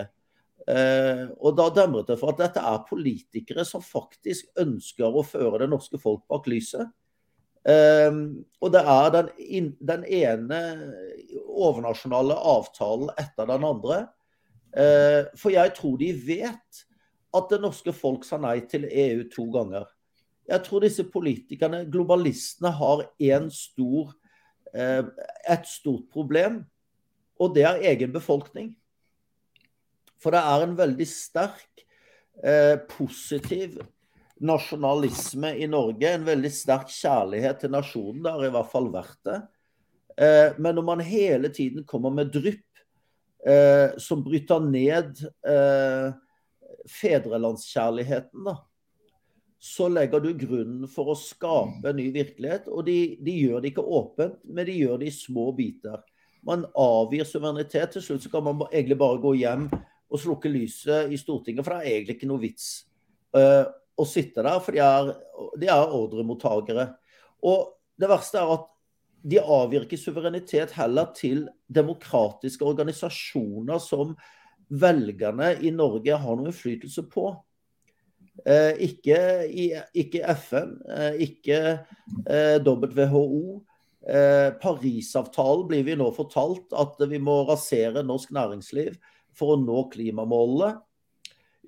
[0.70, 5.64] Eh, og da demret det for at dette er politikere som faktisk ønsker å føre
[5.64, 6.88] det norske folk bak lyset.
[7.60, 9.26] Um, og det er den,
[9.84, 10.60] den, ene
[11.44, 13.98] overnasjonale avtalen etter den andre.
[14.72, 16.80] Eh, for jeg tror de vet
[17.36, 19.84] at det norske folk sa nei til EU to ganger.
[20.50, 23.04] Jeg tror disse politikerne, globalistene, har
[23.52, 24.14] stor,
[24.74, 25.04] eh,
[25.48, 26.64] et stort problem.
[27.40, 28.74] Og det er egen befolkning.
[30.20, 31.86] For det er en veldig sterk,
[32.44, 33.80] eh, positiv
[34.40, 36.08] nasjonalisme i Norge.
[36.08, 38.22] En veldig sterk kjærlighet til nasjonen.
[38.24, 39.38] Det har i hvert fall vært det.
[40.20, 42.82] Eh, men når man hele tiden kommer med drypp
[43.46, 46.10] eh, som bryter ned eh,
[47.00, 48.56] fedrelandskjærligheten, da,
[49.60, 52.68] så legger du grunnen for å skape en ny virkelighet.
[52.72, 56.00] Og de, de, gjør det ikke åpent, men de gjør det i små biter.
[56.46, 57.94] Man avgir suverenitet.
[57.94, 59.68] Til slutt så kan man egentlig bare gå hjem
[60.10, 62.66] og slukke lyset i Stortinget, for det er egentlig ikke noe vits
[63.36, 64.58] uh, å sitte der.
[64.64, 65.12] For de er,
[65.60, 66.88] de er ordremottakere.
[67.46, 68.66] Og det verste er at
[69.20, 74.14] de avgir ikke suverenitet heller til demokratiske organisasjoner som
[74.70, 77.32] velgerne i Norge har noen innflytelse på.
[78.46, 79.18] Eh, ikke,
[79.92, 81.58] ikke, FN, eh, ikke
[82.24, 83.60] eh, WHO.
[84.08, 88.94] Eh, Parisavtalen blir vi nå fortalt at vi må rasere norsk næringsliv
[89.36, 90.78] for å nå klimamålene.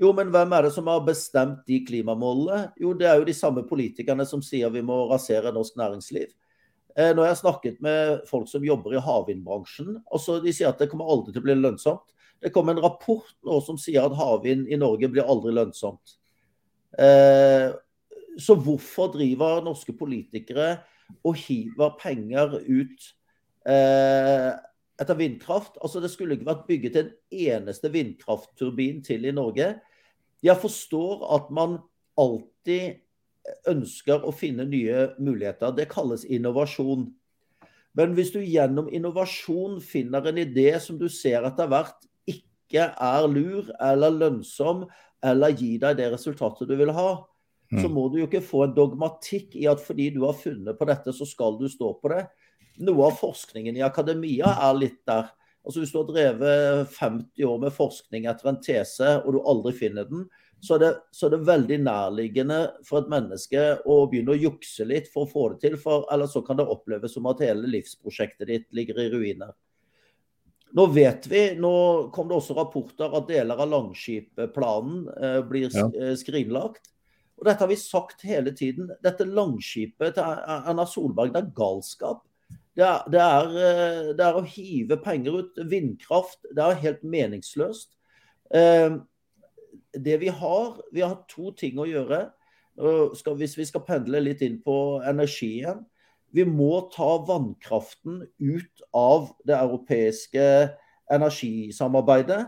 [0.00, 2.70] Jo, men hvem er det som har bestemt de klimamålene?
[2.80, 6.30] Jo, det er jo de samme politikerne som sier vi må rasere norsk næringsliv.
[6.96, 10.80] Eh, når jeg har snakket med folk som jobber i havvindbransjen, altså de sier at
[10.80, 12.08] det kommer aldri til å bli lønnsomt.
[12.42, 16.16] Det kom en rapport nå som sier at havvind i Norge blir aldri lønnsomt.
[16.96, 17.68] Eh,
[18.40, 20.78] så hvorfor driver norske politikere
[21.24, 23.08] og hiver penger ut
[23.68, 24.50] eh,
[25.00, 25.78] etter vindkraft?
[25.82, 29.74] Altså Det skulle ikke vært bygget en eneste vindkraftturbin til i Norge.
[30.42, 31.78] Jeg forstår at man
[32.18, 33.00] alltid
[33.70, 35.74] ønsker å finne nye muligheter.
[35.74, 37.08] Det kalles innovasjon.
[37.98, 43.26] Men hvis du gjennom innovasjon finner en idé som du ser etter hvert ikke er
[43.28, 44.86] lur eller lønnsom
[45.22, 47.22] eller gir deg det resultatet du vil ha,
[47.72, 47.94] så mm.
[47.96, 51.14] må du jo ikke få en dogmatikk i at fordi du har funnet på dette,
[51.16, 52.26] så skal du stå på det.
[52.84, 55.30] Noe av forskningen i akademia er litt der.
[55.62, 59.72] Altså Hvis du har drevet 50 år med forskning etter en tese, og du aldri
[59.78, 60.26] finner den,
[60.62, 64.84] så er, det, så er det veldig nærliggende for et menneske å begynne å jukse
[64.86, 65.74] litt for å få det til.
[65.80, 69.56] For ellers så kan det oppleves som at hele livsprosjektet ditt ligger i ruiner.
[70.72, 71.74] Nå vet vi, nå
[72.14, 75.88] kom det også rapporter at deler av Langskip-planen eh, blir ja.
[75.98, 76.91] Eh, skrinlagt.
[77.42, 78.92] Og dette har vi sagt hele tiden.
[79.02, 82.22] Dette Langskipet til Erna Solberg, det er galskap.
[82.78, 85.58] Det er, det, er, eh, det er, å hive penger ut.
[85.68, 87.90] Vindkraft, det er helt meningsløst.
[89.92, 92.26] det vi har, vi har to ting å gjøre.
[93.36, 95.82] Hvis vi skal pendle litt inn på energien,
[96.32, 100.44] vi må ta vannkraften ut av det europeiske
[101.12, 102.46] energisamarbeidet.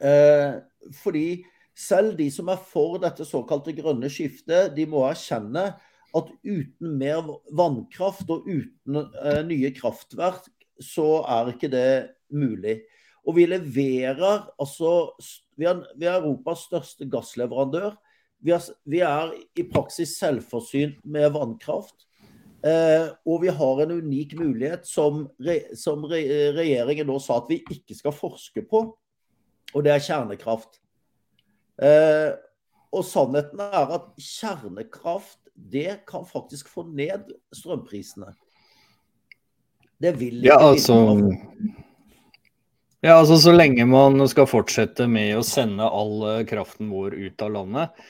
[0.00, 0.60] Eh,
[1.02, 1.44] fordi
[1.80, 5.70] selv de som er for dette såkalte grønne skiftet, de må erkjenne
[6.16, 10.48] at uten mer vannkraft og uten eh, nye kraftverk,
[10.80, 11.90] så er ikke det
[12.32, 12.80] mulig.
[13.28, 15.12] Og vi leverer altså
[15.60, 17.92] Vi er, vi er Europas største gassleverandør.
[18.40, 22.06] Vi er, vi er i praksis selvforsynt med vannkraft.
[22.64, 26.22] Eh, og vi har en unik mulighet som, re, som re,
[26.56, 28.82] regjeringen nå sa at vi ikke skal forske på,
[29.72, 30.79] og det er kjernekraft.
[31.80, 32.30] Eh,
[32.90, 38.32] og sannheten er at kjernekraft det kan faktisk få ned strømprisene.
[40.00, 40.96] Det vil ikke ja, altså,
[43.04, 47.52] ja, altså så lenge man skal fortsette med å sende all kraften vår ut av
[47.58, 48.00] landet,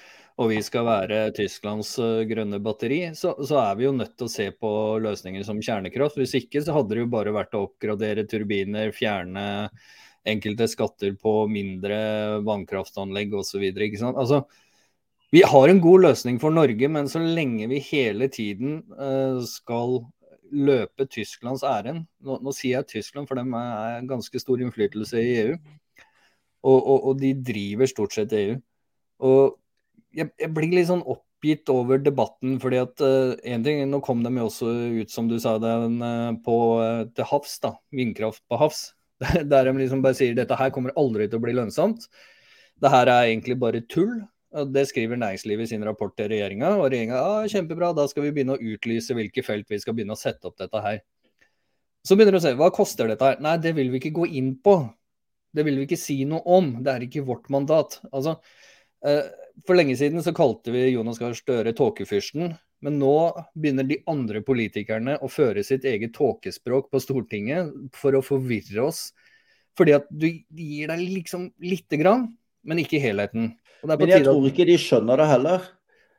[0.40, 4.28] og vi skal være Tysklands eh, grønne batteri, så, så, er vi jo nødt til
[4.28, 4.70] å se på
[5.04, 6.16] løsninger som kjernekraft.
[6.16, 9.44] Hvis ikke så hadde det jo bare vært å oppgradere turbiner, fjerne
[10.28, 13.64] enkelte skatter på mindre vannkraftanlegg osv.
[14.10, 14.42] Altså,
[15.32, 20.00] vi har en god løsning for Norge, men så lenge vi hele tiden uh, skal
[20.50, 25.34] løpe Tysklands ærend nå, nå, sier jeg Tyskland, for dem er ganske stor innflytelse i
[25.44, 25.56] EU.
[26.66, 28.58] Og, og, og de driver stort sett EU.
[29.24, 29.56] Og
[30.16, 34.24] jeg, jeg, blir litt sånn oppgitt over debatten, fordi at uh, en ting, Nå kom
[34.26, 37.56] de jo også ut, som du sa, den, uh, på, uh, til havs.
[37.62, 38.90] da, Vindkraft på havs.
[39.52, 42.06] Der de liksom bare sier dette her kommer aldri til å bli lønnsomt.
[42.80, 44.20] Det her er egentlig bare tull.
[44.56, 46.72] og Det skriver næringslivet i sin rapport til regjeringa.
[46.78, 50.16] Og regjeringa ja, kjempebra, da skal vi begynne å utlyse hvilke felt vi skal begynne
[50.16, 51.02] å sette opp dette her.
[52.06, 53.42] Så begynner du å se hva koster dette her.
[53.44, 54.78] Nei, det vil vi ikke gå inn på.
[55.52, 56.72] Det vil vi ikke si noe om.
[56.80, 57.98] Det er ikke vårt mandat.
[58.08, 58.38] Altså,
[59.66, 62.54] for lenge siden så kalte vi Jonas Gahr Støre tåkefyrsten.
[62.84, 63.14] Men nå
[63.52, 69.10] begynner de andre politikerne å føre sitt eget tåkespråk på Stortinget for å forvirre oss.
[69.76, 72.30] Fordi at du gir deg liksom lite grann,
[72.64, 73.52] men ikke helheten.
[73.86, 75.68] Men jeg tror ikke de skjønner det heller.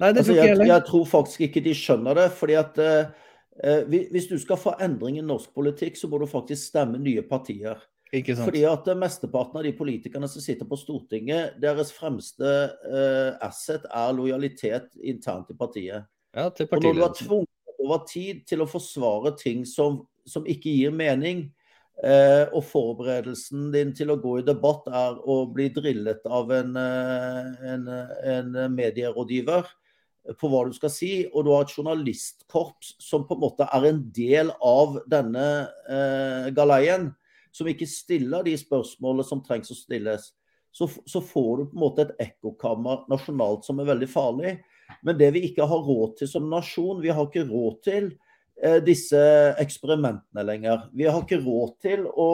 [0.01, 0.69] Nei, det altså, jeg, heller.
[0.71, 2.27] Jeg tror faktisk ikke de skjønner det.
[2.37, 6.71] fordi at uh, hvis du skal få endring i norsk politikk, så må du faktisk
[6.71, 7.81] stemme nye partier.
[8.11, 12.49] Fordi at Mesteparten av de politikerne som sitter på Stortinget, deres fremste
[12.83, 16.09] uh, asset er lojalitet internt i partiet.
[16.31, 20.71] Ja, og når du er tvunget over tid til å forsvare ting som, som ikke
[20.71, 21.43] gir mening,
[22.03, 26.77] eh, og forberedelsen din til å gå i debatt er å bli drillet av en,
[26.77, 27.87] uh, en,
[28.35, 29.67] en medierådgiver
[30.37, 33.87] på hva du skal si, og du har et journalistkorps som på en måte er
[33.89, 35.45] en del av denne
[36.53, 37.07] galeien,
[37.51, 40.29] som ikke stiller de spørsmålene som trengs å stilles,
[40.71, 44.53] så, så får du på en måte et ekkokammer nasjonalt som er veldig farlig.
[45.01, 48.09] Men det vi ikke har råd til som nasjon, vi har ikke råd til
[48.63, 49.21] eh, disse
[49.61, 50.89] eksperimentene lenger.
[50.93, 52.29] Vi har ikke råd til å,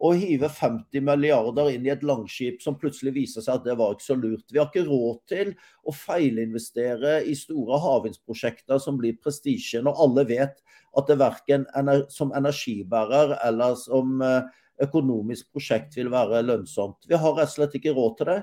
[0.00, 3.96] å hive 50 milliarder inn i et langskip som plutselig viser seg at det var
[3.96, 4.46] ikke så lurt.
[4.52, 5.52] Vi har ikke råd til
[5.84, 10.62] å feilinvestere i store havvindprosjekter som blir prestisje, når alle vet
[10.98, 11.68] at det verken
[12.10, 14.42] som energibærer eller som eh,
[14.84, 17.04] økonomisk prosjekt vil være lønnsomt.
[17.08, 18.40] Vi har rett og slett ikke råd til det.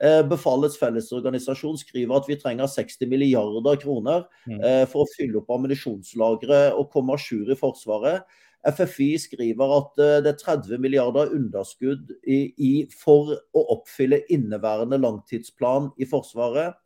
[0.00, 4.60] Eh, Befalets Fellesorganisasjon skriver at vi trenger 60 milliarder kroner mm.
[4.60, 8.24] eh, for å fylle opp ammunisjonslagre og komme à jour i Forsvaret.
[8.64, 15.00] FFI skriver at eh, det er 30 milliarder underskudd i, i, for å oppfylle inneværende
[15.00, 16.78] langtidsplan i Forsvaret.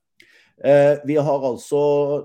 [0.55, 1.79] Vi har altså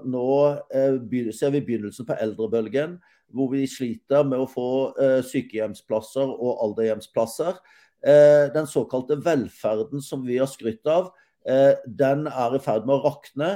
[0.06, 0.26] nå
[0.70, 3.00] ser vi begynnelsen på eldrebølgen
[3.34, 4.70] hvor vi sliter med å få
[5.02, 7.60] eh, sykehjemsplasser og alderhjemsplasser.
[8.00, 11.12] Eh, den såkalte velferden som vi har skrytt av,
[11.46, 13.52] eh, den er i ferd med å rakne.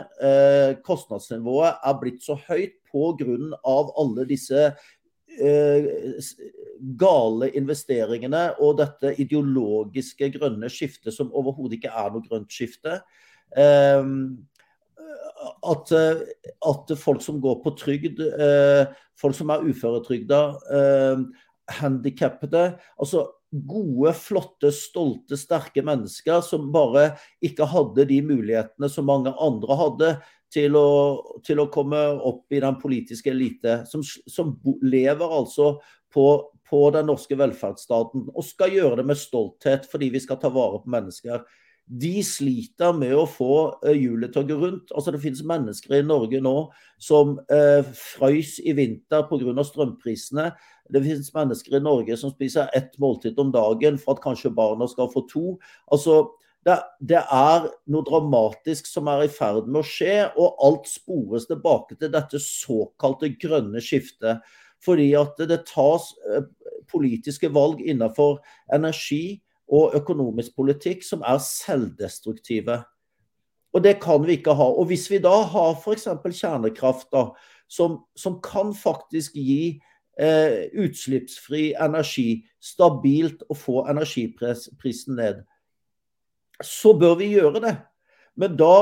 [0.84, 3.58] Kostnadsnivået er blitt så høyt pga.
[3.65, 4.75] alle disse
[6.95, 13.01] gale investeringene og dette ideologiske grønne skiftet som overhodet ikke er noe grønt skifte
[15.63, 16.21] at, eh,
[16.69, 20.41] at, folk som går på trygd, eh, folk som er uføretrygda,
[20.77, 21.23] eh,
[21.79, 22.63] handikappede
[22.99, 27.12] altså Gode, flotte, stolte, sterke mennesker som bare
[27.46, 30.10] ikke hadde de mulighetene som mange andre hadde
[30.54, 30.89] til å,
[31.46, 33.84] til å komme opp i den politiske elite.
[33.89, 35.76] Som, som lever altså
[36.13, 36.28] på,
[36.70, 40.82] på den norske velferdsstaten og skal gjøre det med stolthet fordi vi skal ta vare
[40.82, 41.46] på mennesker
[41.86, 44.93] de sliter med å få eh, hjulet til å gå rundt.
[44.96, 46.56] Altså Det finnes mennesker i Norge nå
[47.02, 49.65] som eh, frøys i vinter pga.
[49.67, 50.52] strømprisene.
[50.89, 54.88] Det finnes mennesker i Norge som spiser ett måltid om dagen for at kanskje barna
[54.88, 55.46] skal få to.
[55.91, 56.24] Altså,
[56.63, 61.50] det, det, er noe dramatisk som er i ferd med å skje, og alt spores
[61.50, 64.39] tilbake til dette såkalte grønne skiftet.
[64.84, 66.48] Fordi at det tas eh,
[66.91, 68.39] politiske valg innenfor
[68.74, 72.82] energi, og økonomisk politikk som er selvdestruktive.
[73.73, 74.67] Og det kan vi ikke ha.
[74.69, 76.08] Og hvis vi da har f.eks.
[76.39, 77.32] kjernekraft, da,
[77.67, 79.80] som, som, kan faktisk gi
[80.19, 85.41] eh, utslippsfri energi stabilt og få energiprisen ned,
[86.62, 87.73] så bør vi gjøre det.
[88.38, 88.76] Men da,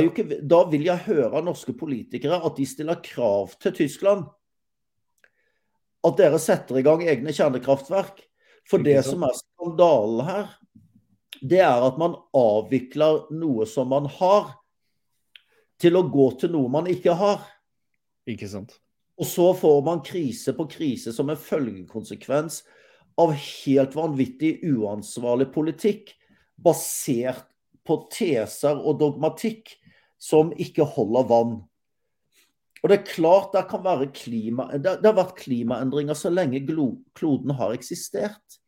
[0.00, 4.24] ikke, da vil jeg høre av norske politikere at de stiller krav til Tyskland.
[6.04, 8.24] At dere setter i gang egne kjernekraftverk.
[8.68, 10.52] For det som er skandalen her,
[11.44, 14.54] det er at man avvikler noe som man har,
[15.80, 17.42] til å gå til noe man ikke har.
[18.30, 18.72] Ikke sant.
[19.20, 22.62] Og så får man krise på krise som en følgekonsekvens
[23.20, 26.14] av helt vanvittig uansvarlig politikk
[26.56, 27.46] basert
[27.86, 29.74] på teser og dogmatikk
[30.18, 31.54] som ikke holder vann.
[32.84, 36.60] Og Det er klart det kan være klima, det, det har vært klimaendringer så lenge
[37.16, 38.58] kloden har eksistert.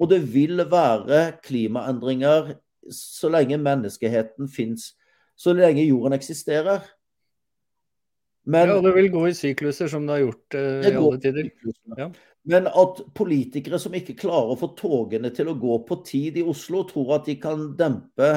[0.00, 2.54] Og det vil være klimaendringer
[2.90, 4.94] så lenge menneskeheten fins.
[5.36, 6.80] Så lenge jorden eksisterer.
[8.48, 11.20] Men, ja, og det vil gå i sykluser, som det har gjort uh, i alle
[11.22, 11.50] tider.
[11.98, 12.08] Ja.
[12.48, 16.46] Men at politikere som ikke klarer å få togene til å gå på tid i
[16.48, 18.32] Oslo, tror at de kan dempe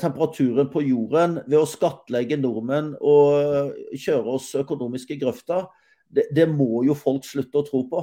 [0.00, 5.66] temperaturen på jorden ved å skattlegge nordmenn og kjøre oss økonomiske grøfter
[6.14, 8.02] det, det, må jo folk slutte å tro på.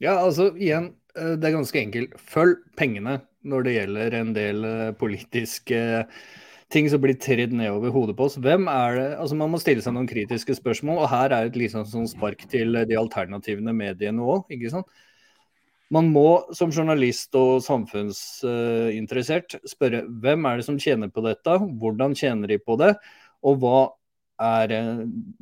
[0.00, 2.14] Ja, altså igjen, eh, det er ganske enkelt.
[2.32, 5.82] Følg pengene når det gjelder en del eh, politiske
[6.70, 8.38] ting som blir tredd nedover hodet på oss.
[8.40, 11.58] Hvem er det, altså Man må stille seg noen kritiske spørsmål, og her er et
[11.58, 14.46] liksom sånn spark til de alternativene mediene òg.
[15.90, 22.14] Man må som journalist og samfunnsinteressert spørre hvem er det som tjener på dette, hvordan
[22.18, 22.92] tjener de på det,
[23.42, 23.80] og hva
[24.40, 24.74] er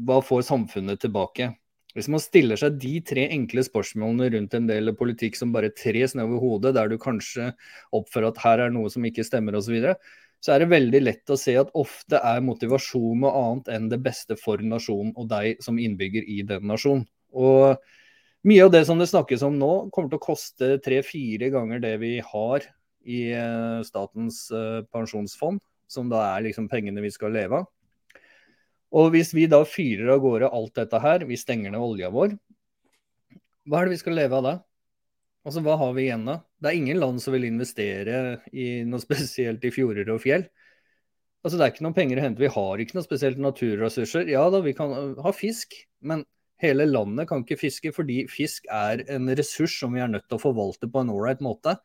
[0.09, 1.53] hva får samfunnet tilbake?
[1.96, 6.14] Hvis man stiller seg de tre enkle spørsmålene rundt en del politikk som bare tres
[6.14, 7.51] ned over hodet, der du kanskje
[7.96, 9.94] oppfører at her er noe som ikke stemmer osv., så, videre,
[10.44, 14.01] så er det veldig lett å se at ofte er motivasjon noe annet enn det
[14.05, 17.09] beste for nasjonen og deg som innbygger i den nasjonen.
[17.34, 17.80] Og
[18.49, 21.94] mye av det som det snakkes om nå, kommer til å koste tre-fire ganger det
[22.03, 22.66] vi har
[23.09, 27.68] i eh, Statens eh, pensjonsfond, som da er liksom pengene vi skal leve av.
[28.99, 32.38] Og hvis vi da fyrer av gårde alt dette her, vi stenger ned olja vår,
[33.68, 34.55] hva er det vi skal leve av da?
[35.46, 36.40] Altså, Hva har vi igjen da?
[36.61, 40.49] Det er ingen land som vil investere i noe spesielt i fjorder og fjell.
[41.44, 42.44] Altså, Det er ikke noen penger å hente.
[42.44, 44.28] Vi har ikke noe spesielt naturressurser.
[44.32, 46.24] Ja da, vi kan ha fisk, men
[46.62, 50.38] hele landet kan ikke fiske fordi fisk er en ressurs som vi er nødt til
[50.38, 51.78] å forvalte på en ålreit måte.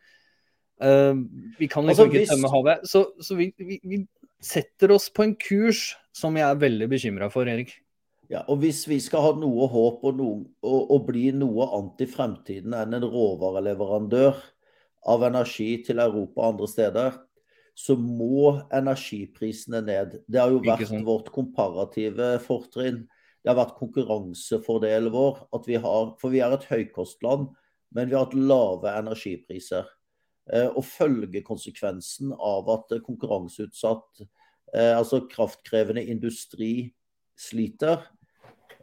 [0.81, 1.15] Uh,
[1.59, 2.87] vi kan liksom altså, ikke tømme havet.
[2.89, 4.03] Så, så vi, vi, vi,
[4.43, 7.77] setter oss på en kurs som jeg er veldig bekymra for, Erik.
[8.31, 12.03] Ja, og Hvis vi skal ha noe håp og, noe, og, og bli noe annet
[12.03, 14.41] i fremtiden enn en råvareleverandør
[15.13, 17.15] av energi til Europa og andre steder,
[17.73, 20.19] så må energiprisene ned.
[20.27, 23.03] Det har jo vært vårt komparative fortrinn.
[23.43, 25.43] Det har vært konkurransefordelen vår.
[25.53, 27.49] at vi har, For vi er et høykostland,
[27.91, 29.85] men vi har hatt lave energipriser.
[30.51, 34.25] Eh, og følgekonsekvensen av at konkurranseutsatt,
[34.73, 36.93] eh, altså kraftkrevende industri,
[37.35, 38.03] sliter,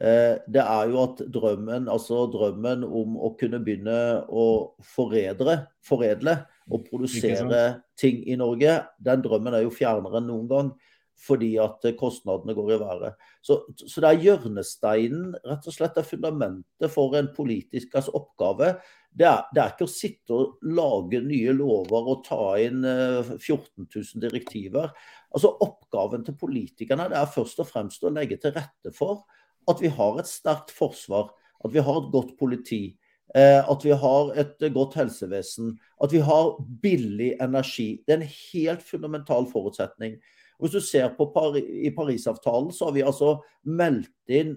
[0.01, 6.47] eh, det er jo at drømmen, altså drømmen om å kunne begynne å foredre, foredle
[6.71, 10.73] og produsere ting i Norge, den drømmen er jo fjernere enn noen gang
[11.21, 13.19] fordi at kostnadene går i været.
[13.45, 18.75] Så, så, det er hjørnesteinen, rett og slett er fundamentet for en politisk altså oppgave
[19.11, 23.43] det er, det er, ikke å sitte og lage nye lover og ta inn 14
[23.43, 24.93] eh, 000 direktiver.
[25.35, 29.25] Altså Oppgaven til politikerne det er først og fremst å legge til rette for
[29.71, 31.33] at vi har et sterkt forsvar,
[31.65, 32.95] at vi har et godt politi,
[33.35, 37.91] eh, at vi har et godt helsevesen, at vi har billig energi.
[38.07, 40.21] Det er en helt fundamental forutsetning.
[40.61, 43.39] Hvis du ser på Paris, I Parisavtalen så har vi altså
[43.69, 44.57] meldt inn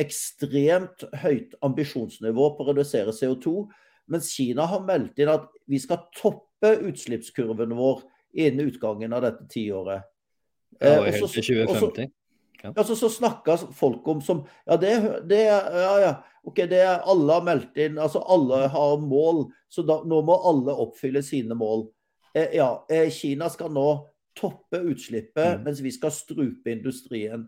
[0.00, 3.64] ekstremt høyt ambisjonsnivå på å redusere CO2.
[4.10, 9.46] Mens Kina har meldt inn at vi skal toppe utslippskurven vår innen utgangen av dette
[9.50, 10.06] tiåret.
[10.80, 12.10] Ja, og helt til 2050.
[12.60, 12.72] Ja.
[12.74, 14.92] Altså, så snakker folk om som Ja, det,
[15.28, 16.12] det ja, ja.
[16.44, 17.98] Ok, det er alle har meldt inn.
[17.98, 19.46] altså Alle har mål.
[19.68, 21.86] Så da, nå må alle oppfylle sine mål.
[22.34, 23.86] Eh, ja, eh, Kina skal nå
[24.36, 25.64] toppe utslippet, mm.
[25.66, 27.46] mens vi skal strupe industrien.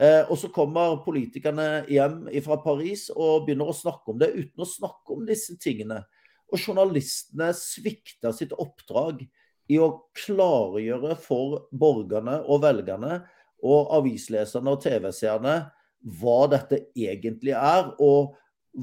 [0.00, 4.64] Eh, og så kommer politikerne hjem fra Paris og begynner å snakke om det uten
[4.64, 6.02] å snakke om disse tingene.
[6.50, 9.22] Og journalistene svikter sitt oppdrag
[9.70, 13.20] i å klargjøre for borgerne og velgerne
[13.60, 15.58] og avisleserne og TV-seerne
[16.20, 18.36] hva dette egentlig er, og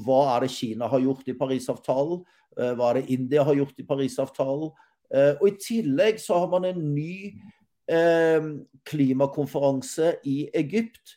[0.04, 2.22] hva er det Kina har gjort i Parisavtalen,
[2.58, 4.70] eh, hva er det India har gjort i Parisavtalen.
[5.14, 7.34] Eh, og I tillegg så har man en ny
[7.90, 8.50] eh,
[8.88, 11.16] klimakonferanse i Egypt,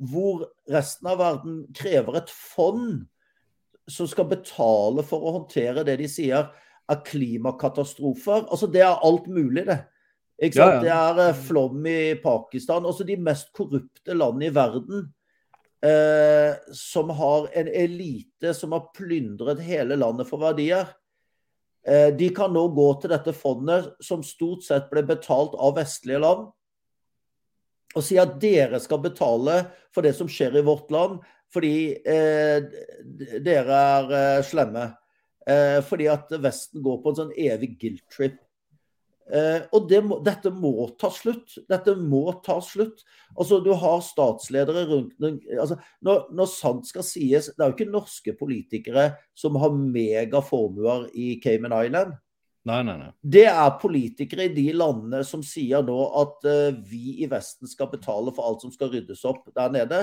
[0.00, 3.02] hvor resten av verden krever et fond
[3.90, 6.50] som skal betale for å håndtere det de sier
[6.90, 8.46] er klimakatastrofer.
[8.48, 9.80] Altså Det er alt mulig, det.
[10.40, 10.80] Ja, ja.
[10.80, 12.86] Det er eh, flom i Pakistan.
[12.88, 15.10] Også de mest korrupte landene i verden.
[15.80, 20.88] Eh, som har en elite som har plyndret hele landet for verdier.
[21.86, 26.20] Eh, de kan nå gå til dette fondet, som stort sett ble betalt av vestlige
[26.20, 26.48] land,
[27.90, 29.64] og si at dere skal betale
[29.94, 31.18] for det som skjer i vårt land,
[31.50, 32.62] fordi eh,
[33.42, 34.86] dere er eh, slemme.
[35.48, 38.38] Eh, fordi at Vesten går på en sånn evig guilt trip.
[39.30, 41.54] Eh, og det må, dette må ta slutt.
[41.70, 43.04] Dette må ta slutt.
[43.36, 47.92] Altså, Du har statsledere rundt altså, når, når, sant skal sies, det er jo ikke
[47.92, 52.16] norske politikere som har megaformuer i Cayman Island.
[52.68, 53.12] Nei, nei, nei.
[53.22, 57.88] Det er politikere i de landene som sier nå at uh, vi i Vesten skal
[57.88, 60.02] betale for alt som skal ryddes opp der nede.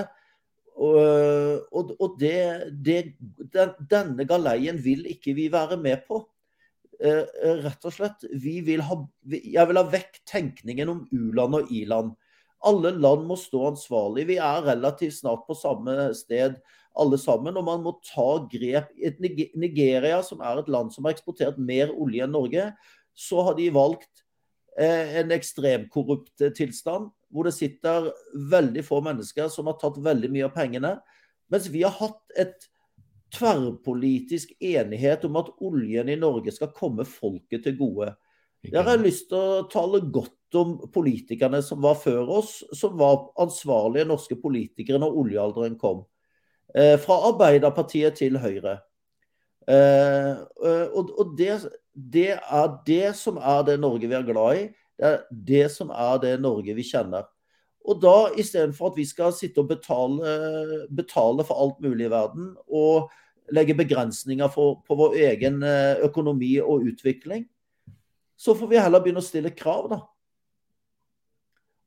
[0.78, 2.34] Og, og, og det,
[2.86, 2.98] det,
[3.54, 6.24] den, denne galeien vil ikke vi være med på.
[6.98, 8.24] Eh, eh, rett og slett.
[8.42, 8.96] Vil ha,
[9.30, 12.14] jeg vil ha vekk tenkningen om u-land og i-land.
[12.66, 14.26] Alle land må stå ansvarlig.
[14.32, 16.58] Vi er relativt snart på samme sted
[16.98, 18.90] alle sammen, og man må ta grep.
[19.54, 22.64] Nigeria, som er et land som har eksportert mer olje enn Norge,
[23.14, 24.24] så har de valgt
[24.78, 28.10] eh, en ekstremkorrupt tilstand, hvor det sitter
[28.50, 30.96] veldig få mennesker som har tatt veldig mye av pengene.
[31.52, 32.66] Mens vi har hatt et
[33.34, 38.12] tverrpolitisk enighet om at oljen i Norge skal komme folket til gode.
[38.64, 43.28] Jeg har lyst til å tale godt om politikerne som var før oss, som var
[43.40, 46.02] ansvarlige norske politikere når oljealderen kom.
[46.74, 48.78] Eh, fra Arbeiderpartiet til Høyre.
[49.68, 50.34] Eh,
[50.96, 51.60] og, og det,
[51.92, 54.68] det, er det som er det Norge vi er glad i.
[54.98, 57.28] Det er det som er det Norge vi kjenner.
[57.88, 60.34] Og da istedenfor at vi skal sitte og betale,
[60.92, 63.08] betale for alt mulig i verden, og
[63.56, 65.62] legge begrensninger for, på vår egen
[66.04, 67.46] økonomi og utvikling,
[68.36, 70.02] så får vi heller begynne å stille krav, da.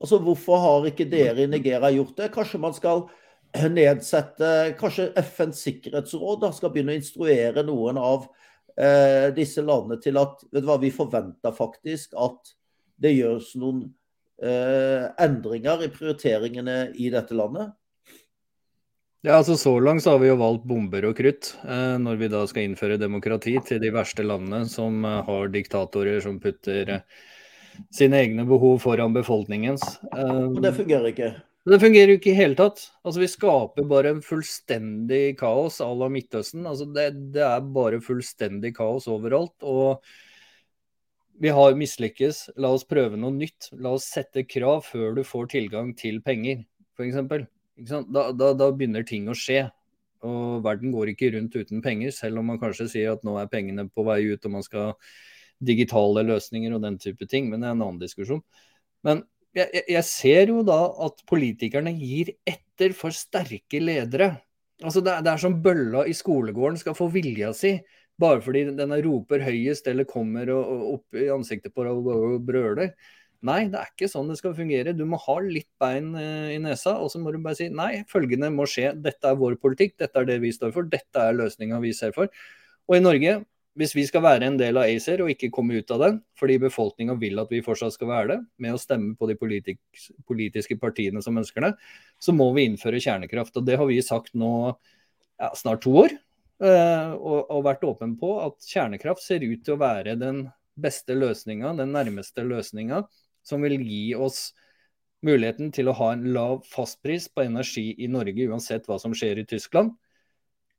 [0.01, 2.31] Altså, Hvorfor har ikke dere i Nigeria gjort det?
[2.33, 3.05] Kanskje man skal
[3.71, 8.25] nedsette Kanskje FNs sikkerhetsråd da, skal begynne å instruere noen av
[8.79, 12.53] eh, disse landene til at vet du hva, vi forventer faktisk at
[13.01, 13.91] det gjøres noen eh,
[14.41, 17.75] endringer i prioriteringene i dette landet?
[19.21, 22.29] Ja, altså Så langt så har vi jo valgt bomber og krutt eh, når vi
[22.33, 27.03] da skal innføre demokrati til de verste landene som eh, har diktatorer som putter eh,
[27.93, 29.83] sine egne behov foran befolkningens.
[30.09, 31.29] Eh, og det fungerer ikke?
[31.69, 32.81] Det fungerer jo ikke i hele tatt.
[33.05, 36.65] Altså Vi skaper bare en fullstendig kaos à la Midtøsten.
[36.65, 39.53] Altså det, det er bare fullstendig kaos overalt.
[39.61, 40.01] og
[41.41, 42.43] vi har mislykkes.
[42.61, 43.71] La oss prøve noe nytt.
[43.81, 46.61] La oss sette krav før du får tilgang til penger,
[46.93, 47.17] f.eks.
[47.81, 49.65] Da, da, da, begynner ting å skje.
[50.27, 53.49] Og verden går ikke rundt uten penger, selv om man kanskje sier at nå er
[53.49, 54.97] pengene på vei ut og man skal ha
[55.61, 58.41] digitale løsninger og den type ting, men det er en annen diskusjon.
[59.05, 59.23] Men
[59.57, 64.35] jeg, jeg ser jo da at politikerne gir etter for sterke ledere.
[64.81, 67.75] Altså det, det er som bølla i skolegården skal få vilja si,
[68.19, 72.93] bare fordi den roper høyest eller kommer opp i ansiktet på deg og, brøler.
[73.41, 74.93] Nei, det er ikke sånn det skal fungere.
[74.93, 78.03] Du må ha litt bein eh, i nesa, og så må du bare si nei,
[78.09, 78.91] følgende må skje.
[79.01, 82.13] Dette er vår politikk, dette er det vi står for, dette er løsninga vi ser
[82.13, 82.29] for.
[82.85, 83.39] Og i Norge,
[83.79, 86.59] hvis vi skal være en del av ACER og ikke komme ut av den, fordi
[86.61, 91.23] befolkninga vil at vi fortsatt skal være det, med å stemme på de politiske partiene
[91.23, 91.71] som ønsker det,
[92.21, 93.55] så må vi innføre kjernekraft.
[93.57, 96.13] Og det har vi sagt nå ja, snart to år,
[96.61, 100.43] og, og vært åpen på at kjernekraft ser ut til å være den
[100.77, 103.01] beste løsninga, den nærmeste løsninga
[103.41, 104.51] som vil gi oss
[105.25, 109.41] muligheten til å ha en lav fastpris på energi i Norge, uansett hva som skjer
[109.41, 109.93] i Tyskland.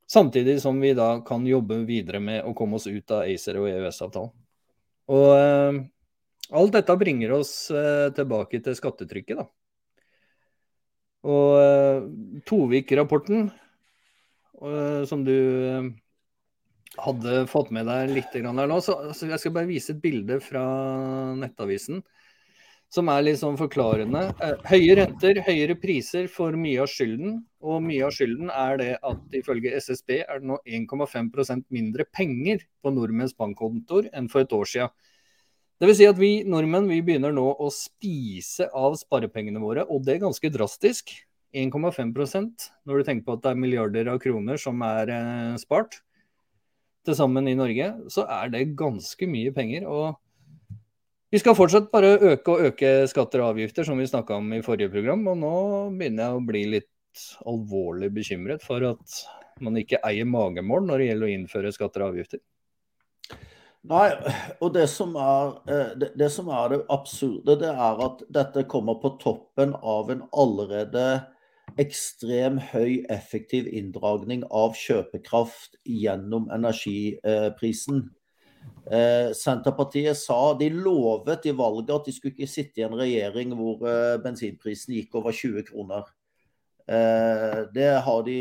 [0.09, 3.69] Samtidig som vi da kan jobbe videre med å komme oss ut av ACER og
[3.71, 4.33] EØS-avtalen.
[5.13, 5.79] Og eh,
[6.59, 9.47] alt dette bringer oss eh, tilbake til skattetrykket, da.
[11.23, 13.62] Og eh, Tovik-rapporten, eh,
[15.09, 15.35] som du
[15.67, 15.89] eh,
[17.03, 20.39] hadde fått med deg litt her nå, så, så jeg skal bare vise et bilde
[20.43, 20.63] fra
[21.39, 22.03] Nettavisen
[22.93, 24.27] som er litt sånn forklarende.
[24.43, 27.39] Eh, høye renter, høyere priser for mye av skylden.
[27.65, 32.61] Og mye av skylden er det at ifølge SSB er det nå 1,5% mindre penger
[32.83, 34.93] på nordmenns bankkontoer enn for et år siden.
[35.81, 35.97] Dvs.
[35.97, 40.25] Si at vi nordmenn vi begynner nå å spise av sparepengene våre, og det er
[40.27, 41.15] ganske drastisk.
[41.53, 45.99] 1,5% når du tenker på at det er milliarder av kroner som er eh, spart
[47.03, 49.87] til sammen i Norge, så er det ganske mye penger.
[49.87, 50.19] og
[51.33, 54.61] vi skal fortsatt bare øke og øke skatter og avgifter, som vi snakka om i
[54.61, 55.23] forrige program.
[55.31, 55.53] Og nå
[55.97, 59.15] begynner jeg å bli litt alvorlig bekymret for at
[59.65, 62.43] man ikke eier magemål når det gjelder å innføre skatter og avgifter.
[63.89, 64.05] Nei,
[64.61, 69.01] og det som, er, eh, det, som er det absurde, det er at dette kommer
[69.01, 71.07] på toppen av en allerede
[71.81, 78.05] ekstrem høy effektiv inndragning av kjøpekraft gjennom energiprisen.
[78.83, 83.55] Eh, Senterpartiet sa de lovet i valget at de skulle ikke sitte i en regjering
[83.57, 86.07] hvor eh, bensinprisen gikk over 20 kroner.
[86.87, 88.37] Eh, det har de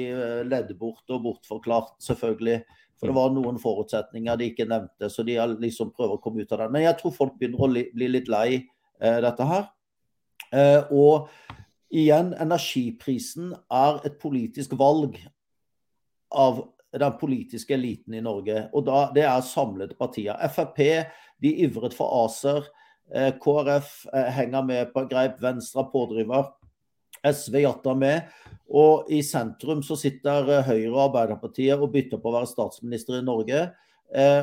[0.49, 2.63] ledd bort og bortforklart, selvfølgelig.
[2.99, 6.53] For det var noen forutsetninger de ikke nevnte, så de liksom prøver å komme ut
[6.55, 6.69] av det.
[6.75, 8.61] Men jeg tror folk begynner å bli litt lei
[9.01, 9.65] dette her.
[10.95, 11.27] Og
[11.93, 15.19] igjen, energiprisen er et politisk valg
[16.33, 18.69] av den politiske eliten i Norge.
[18.73, 20.37] Og da, Det er samlede partier.
[20.49, 20.81] Frp
[21.43, 22.65] de ivret for ACER.
[23.15, 25.41] Eh, KrF eh, henger med på greip.
[25.41, 26.53] Venstre pådriver.
[27.25, 28.29] SV jatter med.
[28.69, 33.21] Og i sentrum så sitter eh, Høyre og Arbeiderpartiet og bytter på å være statsminister
[33.21, 33.71] i Norge.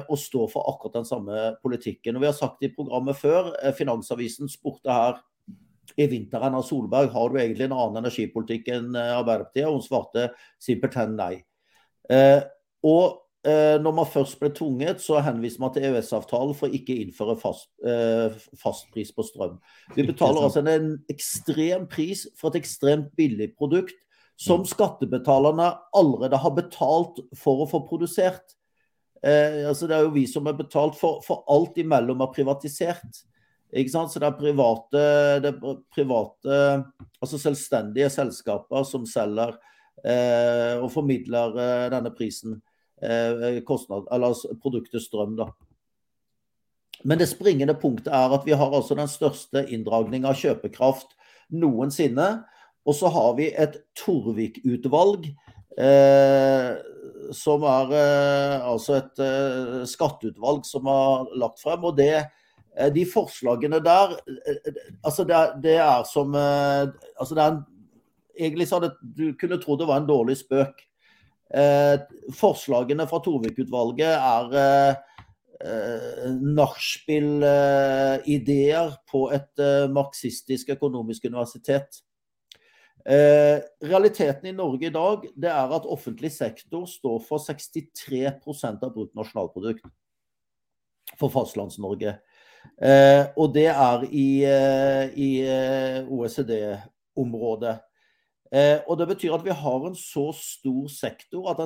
[0.10, 2.16] Og står for akkurat den samme politikken.
[2.18, 5.20] Og Vi har sagt i programmet før, Finansavisen spurte her
[5.98, 9.68] i vinteren av Solberg har du egentlig en annen energipolitikk enn Arbeiderpartiet.
[9.70, 10.30] Og hun svarte
[10.62, 11.34] simpelthen nei.
[12.10, 12.42] Eh,
[12.86, 17.02] og eh, når man først ble tvunget, så henviser man til EØS-avtalen for ikke å
[17.06, 19.58] innføre fast, eh, fastpris på strøm.
[19.96, 23.98] Vi betaler altså en ekstrem pris for et ekstremt billig produkt
[24.40, 28.56] som skattebetalerne allerede har betalt for å få produsert.
[29.20, 33.26] Eh, altså det er jo vi som har betalt for, for alt imellom er privatisert.
[33.70, 34.12] Ikke sant?
[34.12, 35.04] Så det er private,
[35.44, 36.60] det er private
[37.20, 39.54] altså selvstendige selskaper som selger
[40.02, 42.58] eh, og formidler eh, denne prisen.
[43.00, 45.52] Eh, kostnad, eller altså produktet strøm, da.
[47.08, 51.14] Men det springende punktet er at vi har altså den største inndragning av kjøpekraft
[51.56, 52.30] noensinne.
[52.88, 55.30] Og så har vi et Torvik-utvalg,
[55.80, 56.72] eh,
[57.36, 61.86] som er eh, altså et eh, skatteutvalg som har lagt frem.
[61.86, 62.26] Og det,
[62.94, 64.70] de forslagene der eh,
[65.04, 67.66] altså det, det, er som altså det er en,
[68.40, 70.78] Egentlig så hadde du kunne tro det var en dårlig spøk.
[72.40, 74.96] forslagene fra Torvik-utvalget er
[75.66, 82.04] eh, nachspiel-ideer på et eh, marxistisk økonomisk universitet.
[83.06, 88.94] Eh, realiteten i Norge i dag det er at offentlig sektor står for 63% av
[88.94, 89.86] bruttonasjonalprodukt
[91.18, 92.20] for Fastlands-Norge.
[92.80, 97.76] Eh, og det er i, eh, i eh, OECD-området.
[98.88, 101.60] og Det betyr at vi har en så stor sektor at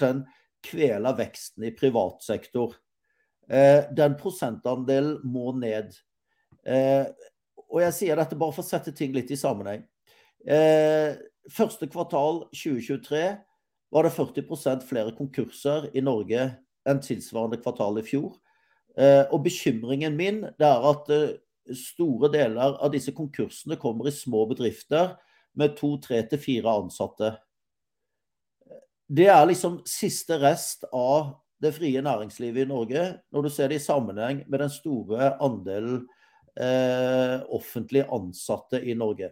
[0.00, 0.22] den
[0.64, 2.72] kveler veksten i privat sektor.
[3.48, 5.92] Den prosentandelen må ned.
[7.68, 9.84] Og jeg sier dette bare for å sette ting litt i sammenheng.
[11.52, 13.36] Første kvartal 2023
[13.92, 16.48] var det 40% flere konkurser i Norge
[16.88, 18.38] enn tilsvarende kvartal i fjor.
[18.96, 21.06] Og bekymringen min er at
[21.78, 25.14] store deler av disse konkursene kommer i små bedrifter
[25.56, 27.32] med to, tre til fire ansatte.
[29.12, 33.78] Det er liksom siste rest av det frie næringslivet i Norge, når du ser det
[33.78, 36.06] i sammenheng med den store andelen
[36.58, 39.30] eh, offentlig ansatte i Norge.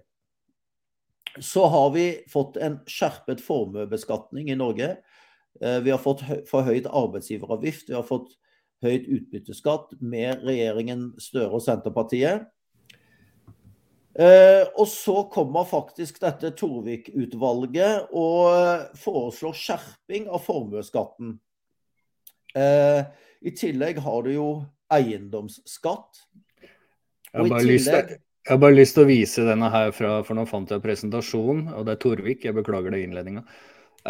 [1.40, 4.92] Så har vi fått en skjerpet formuebeskatning i Norge.
[5.62, 8.36] Eh, vi har fått forhøyet arbeidsgiveravgift, vi har fått
[8.84, 12.48] høyt utbytteskatt med regjeringen Støre og Senterpartiet.
[14.20, 21.36] Eh, og så kommer faktisk dette Torvik-utvalget og foreslår skjerping av formuesskatten.
[22.58, 23.02] Eh,
[23.40, 24.48] I tillegg har du jo
[24.90, 26.24] eiendomsskatt.
[27.30, 28.16] Jeg har, tillegg...
[28.18, 31.70] jeg har bare lyst til å vise denne her, fra, for nå fant jeg presentasjonen,
[31.78, 32.48] og det er Torvik.
[32.48, 33.44] Jeg beklager det i innledninga.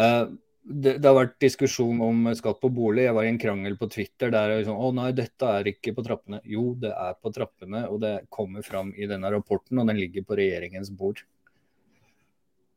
[0.00, 0.24] Eh,
[0.62, 3.06] det, det, har vært diskusjon om skatt på bolig.
[3.06, 5.94] Jeg var i en krangel på Twitter der jeg sånn, Å nei, dette er ikke
[5.96, 6.40] på trappene.
[6.44, 10.26] Jo, det er på trappene, og det kommer fram i denne rapporten, og den ligger
[10.28, 11.22] på regjeringens bord.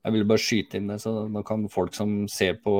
[0.03, 2.75] Jeg ville bare skyte inn det, så da kan folk som ser på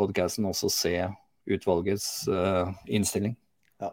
[0.00, 0.96] podkasten også se
[1.44, 3.36] utvalgets uh, innstilling.
[3.82, 3.90] Ja.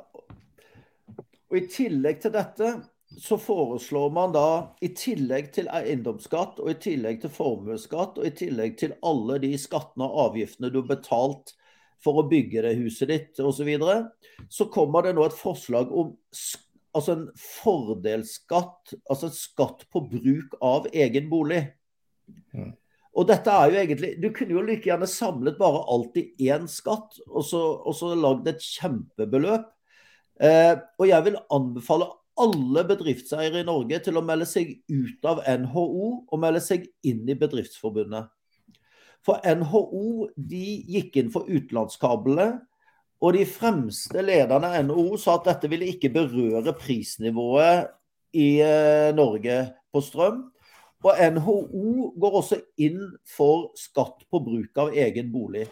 [1.51, 2.76] Og I tillegg til dette
[3.20, 8.34] så foreslår man da, i tillegg til eiendomsskatt, og i tillegg til formuesskatt, og i
[8.36, 11.53] tillegg til alle de skattene og avgiftene du har betalt
[12.01, 13.97] for å bygge det huset ditt osv., så, videre,
[14.49, 16.14] så kommer det nå et forslag om
[16.97, 21.66] altså en fordelsskatt, altså en skatt på bruk av egen bolig.
[22.55, 22.72] Mm.
[23.12, 26.68] Og dette er jo egentlig, Du kunne jo like gjerne samlet bare alt i én
[26.72, 29.68] skatt, og så, og så lagd et kjempebeløp.
[30.41, 32.07] Eh, og jeg vil anbefale
[32.41, 35.87] alle bedriftseiere i Norge til å melde seg ut av NHO
[36.25, 38.29] og melde seg inn i Bedriftsforbundet.
[39.25, 42.61] For NHO de gikk inn for utenlandskablene.
[43.21, 47.91] Og de fremste lederne av NHO sa at dette ville ikke berøre prisnivået
[48.33, 49.59] i eh, Norge
[49.93, 50.41] på strøm.
[51.05, 51.55] Og NHO
[52.21, 55.67] går også inn for skatt på bruk av egen bolig.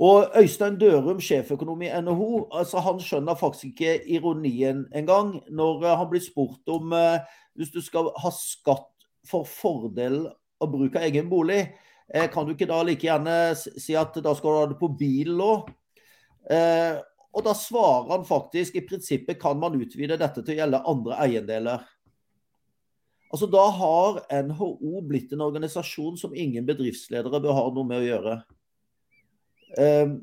[0.00, 5.96] Og Øystein Dørum, sjeføkonom i NHO, altså han skjønner faktisk ikke ironien engang når eh,
[5.98, 7.20] han blir spurt om eh,
[7.58, 8.88] hvis du skal ha skatt
[9.28, 10.24] for fordel
[10.62, 11.66] av bruk av egen bolig,
[12.14, 14.92] eh, kan du ikke da like gjerne si at da skal du ha det på
[14.98, 15.72] bilen òg?
[16.50, 17.00] Eh,
[17.32, 21.18] og da svarer han faktisk i prinsippet kan man utvide dette til å gjelde andre
[21.24, 21.84] eiendeler.
[23.32, 28.04] Altså Da har NHO blitt en organisasjon som ingen bedriftsledere bør ha noe med å
[28.04, 28.34] gjøre.
[29.78, 30.14] Eh,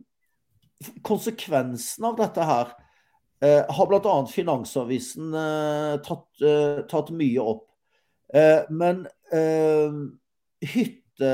[1.03, 2.71] konsekvensen av dette her
[3.43, 4.15] eh, har bl.a.
[4.31, 7.65] Finansavisen eh, tatt, eh, tatt, mye opp.
[8.69, 9.95] Men eh,
[10.61, 11.31] hytte,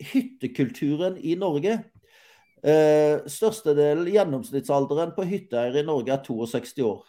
[0.00, 1.74] hyttekulturen i Norge
[2.64, 7.02] eh, Størstedelen, gjennomsnittsalderen på hytteeiere i Norge er 62 år.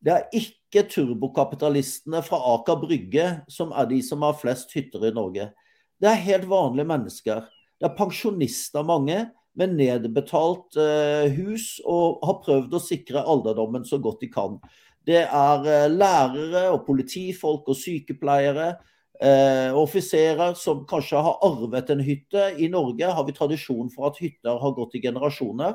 [0.00, 5.14] Det er ikke turbokapitalistene fra Aker Brygge som er de som har flest hytter i
[5.16, 5.50] Norge.
[6.00, 7.44] Det er helt vanlige mennesker.
[7.76, 9.18] Det er pensjonister mange
[9.60, 14.56] med nedbetalt uh, hus og har prøvd å sikre alderdommen så godt de kan.
[15.06, 18.72] Det er uh, lærere og politifolk og sykepleiere.
[19.20, 22.54] og offiserer som kanskje har arvet en hytte.
[22.56, 25.74] I Norge har vi tradisjon for at hytter har gått i generasjoner.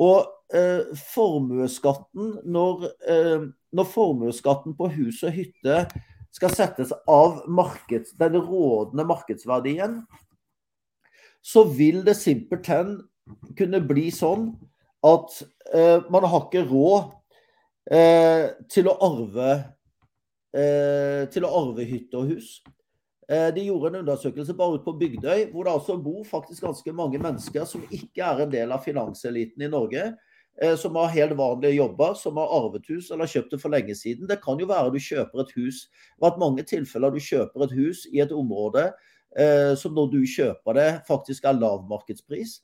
[0.00, 3.46] Og eh, formuesskatten når, eh,
[3.76, 5.84] når formuesskatten på hus og hytte
[6.32, 10.00] skal settes av markeds, den rådende markedsverdien,
[11.42, 13.00] så vil det simpelthen
[13.58, 14.52] kunne bli sånn
[15.06, 15.42] at
[15.74, 17.10] eh, man har ikke råd
[17.90, 19.50] eh, til å arve
[20.54, 22.60] eh, til å arve hytte og hus.
[23.30, 26.94] Eh, de gjorde en undersøkelse bare ute på Bygdøy, hvor det altså bor faktisk ganske
[26.94, 30.12] mange mennesker som ikke er en del av finanseliten i Norge.
[30.60, 33.94] Eh, som har helt vanlige jobber, som har arvet hus eller kjøpt det for lenge
[33.96, 34.28] siden.
[34.28, 35.86] Det kan jo være du kjøper et hus.
[35.88, 38.90] Det har vært mange tilfeller du kjøper et hus i et område
[39.80, 42.58] som når du kjøper det, faktisk er lav markedspris.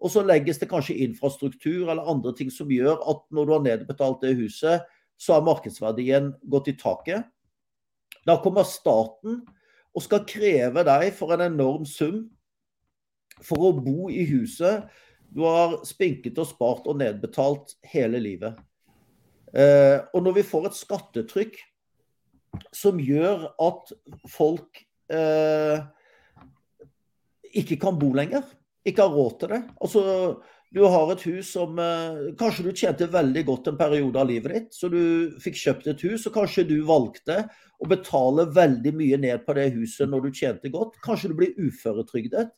[0.00, 3.64] Og så legges det kanskje infrastruktur eller andre ting som gjør at når du har
[3.66, 4.84] nedbetalt det huset,
[5.16, 7.28] så har markedsverdien gått i taket.
[8.24, 9.42] Da kommer staten
[9.96, 12.26] og skal kreve deg for en enorm sum
[13.44, 14.88] for å bo i huset
[15.32, 18.56] du har spinket og spart og nedbetalt hele livet.
[19.56, 21.58] Eh, og når vi får et skattetrykk
[22.74, 23.92] som gjør at
[24.32, 24.80] folk
[25.12, 25.82] eh,
[27.62, 28.44] ikke kan bo lenger,
[28.86, 29.62] ikke har råd til det.
[29.82, 30.02] Altså,
[30.74, 34.54] du har et hus som eh, Kanskje du tjente veldig godt en periode av livet
[34.54, 37.44] ditt, så du fikk kjøpt et hus, og kanskje du valgte
[37.80, 40.98] å betale veldig mye ned på det huset når du tjente godt.
[41.04, 42.50] Kanskje du blir uføretrygdet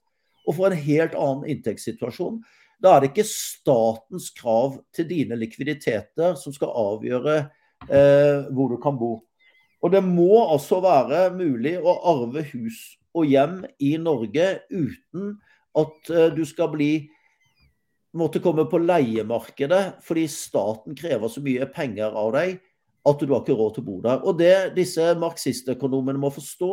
[0.49, 2.41] og får en helt annen inntektssituasjon.
[2.83, 8.79] Da er det ikke statens krav til dine likviditeter som skal avgjøre eh, hvor du
[8.83, 9.17] kan bo.
[9.83, 15.37] Og det må altså være mulig å arve hus og hjem i Norge uten
[15.79, 16.93] at uh, du skal bli
[18.19, 22.57] måtte komme på leiemarkedet fordi staten krever så mye penger av deg
[23.09, 24.23] at du har ikke råd til å bo der.
[24.25, 26.73] Og Det disse marxistøkonomene må forstå,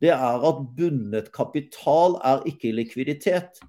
[0.00, 3.60] det er at bundet kapital er ikke likviditet.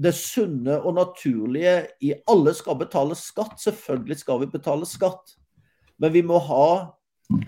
[0.00, 3.60] Det sunne og naturlige i alle skal betale skatt.
[3.62, 5.36] Selvfølgelig skal vi betale skatt.
[6.02, 6.68] Men vi må ha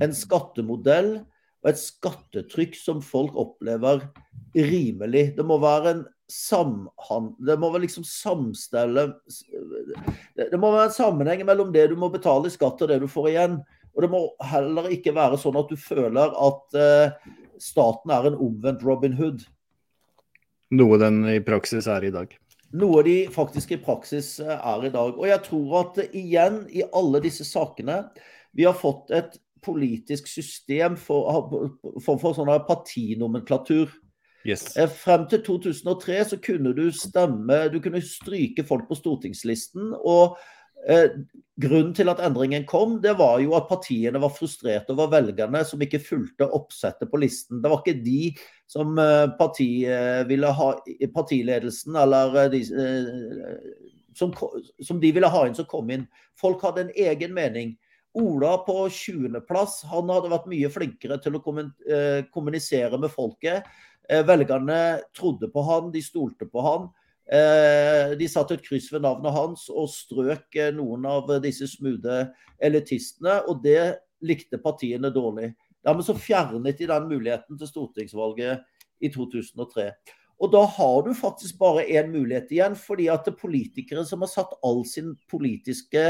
[0.04, 1.18] en skattemodell
[1.66, 4.04] og et skattetrykk som folk opplever
[4.54, 5.32] rimelig.
[5.34, 9.04] Det må være en samhandel Det må være liksom samstelle
[10.34, 13.08] Det må være en sammenheng mellom det du må betale i skatt og det du
[13.10, 13.58] får igjen.
[13.96, 17.30] Og det må heller ikke være sånn at du føler at uh,
[17.62, 19.46] staten er en omvendt Robin Hood.
[20.76, 22.34] Noe den i praksis er i dag.
[22.76, 25.14] Noe de faktisk i praksis eh, er i dag.
[25.16, 28.02] Og jeg tror at uh, igjen, i alle disse sakene,
[28.52, 31.50] vi har fått et politisk system for,
[32.04, 33.90] for, for sånn partinomenklatur.
[34.46, 34.76] Yes.
[34.76, 39.94] Eh, frem til 2003 så kunne du stemme Du kunne stryke folk på stortingslisten.
[39.98, 40.38] og
[40.88, 41.10] eh,
[41.58, 45.82] Grunnen til at endringen kom, det var jo at partiene var frustrerte over velgerne som
[45.82, 47.62] ikke fulgte oppsettet på listen.
[47.62, 48.34] Det var ikke de
[48.70, 48.94] som
[49.38, 50.70] partiet eh, ville ha,
[51.14, 52.62] partiledelsen eller de,
[54.14, 54.34] som,
[54.84, 56.06] som de ville ha inn som kom inn.
[56.38, 57.74] Folk hadde en egen mening.
[58.16, 63.66] Ola på 20.-plass han hadde vært mye flinkere til å eh, kommunisere med folket.
[64.08, 66.88] Eh, velgerne trodde på han, de stolte på han.
[67.26, 72.22] Eh, de satte et kryss ved navnet hans og strøk noen av disse smoothe
[72.56, 73.42] elitistene.
[73.50, 75.52] Og det likte partiene dårlig.
[75.84, 78.64] Dermed så fjernet de den muligheten til stortingsvalget
[79.04, 79.90] i 2003.
[80.40, 84.24] Og da har du faktisk bare én mulighet igjen, fordi at det er politikere som
[84.24, 86.02] har satt all sin politiske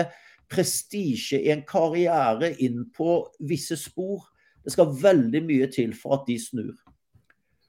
[0.51, 4.29] prestisje i en karriere inn på visse spor.
[4.63, 6.77] Det skal veldig mye til for at de snur.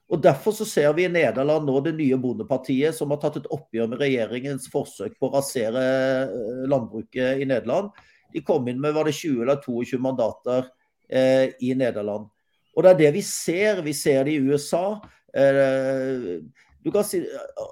[0.08, 3.50] Og Derfor så ser vi i Nederland nå det nye Bondepartiet som har tatt et
[3.52, 7.90] oppgjør med regjeringens forsøk på å rasere eh, landbruket i Nederland.
[8.32, 10.70] De kom inn med var det 20 eller 22 mandater
[11.12, 12.28] eh, i Nederland.
[12.72, 13.82] Og det er det vi ser.
[13.84, 14.96] Vi ser det i USA.
[15.36, 16.40] Eh,
[16.80, 17.20] du si,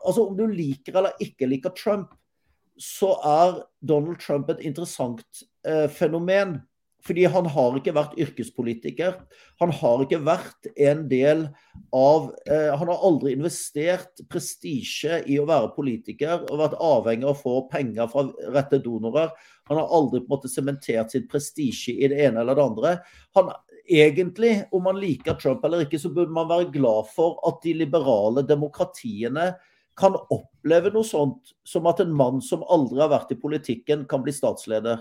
[0.05, 2.13] altså Om du liker eller ikke liker Trump,
[2.79, 5.25] så er Donald Trump et interessant
[5.67, 6.59] eh, fenomen.
[7.07, 9.13] Fordi han har ikke vært yrkespolitiker.
[9.63, 11.45] Han har ikke vært en del
[11.95, 17.37] av eh, Han har aldri investert prestisje i å være politiker og vært avhengig av
[17.37, 19.31] å få penger fra rette donorer.
[19.71, 22.93] Han har aldri på en måte sementert sin prestisje i det ene eller det andre.
[23.39, 23.55] Han,
[23.87, 27.77] egentlig, om man liker Trump eller ikke, så burde man være glad for at de
[27.85, 29.53] liberale demokratiene
[29.97, 34.25] kan oppleve noe sånt som at en mann som aldri har vært i politikken, kan
[34.25, 35.01] bli statsleder.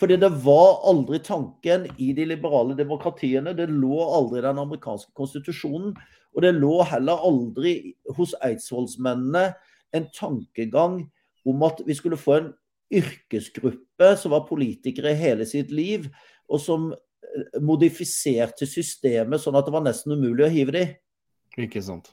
[0.00, 3.54] Fordi det var aldri tanken i de liberale demokratiene.
[3.54, 5.94] Det lå aldri i den amerikanske konstitusjonen.
[6.34, 9.52] Og det lå heller aldri hos eidsvollsmennene
[9.94, 11.04] en tankegang
[11.46, 12.50] om at vi skulle få en
[12.94, 16.08] yrkesgruppe som var politikere hele sitt liv,
[16.50, 20.94] og som eh, modifiserte systemet sånn at det var nesten umulig å hive dem.
[21.68, 22.10] Ikke sant.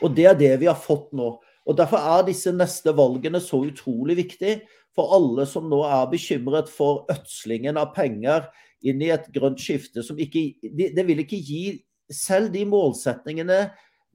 [0.00, 1.36] Og det er det vi har fått nå.
[1.66, 4.60] Og Derfor er disse neste valgene så utrolig viktig
[4.96, 8.46] for alle som nå er bekymret for ødslingen av penger
[8.86, 11.64] inn i et grønt skifte som ikke Det vil ikke gi
[12.12, 13.66] selv de målsetningene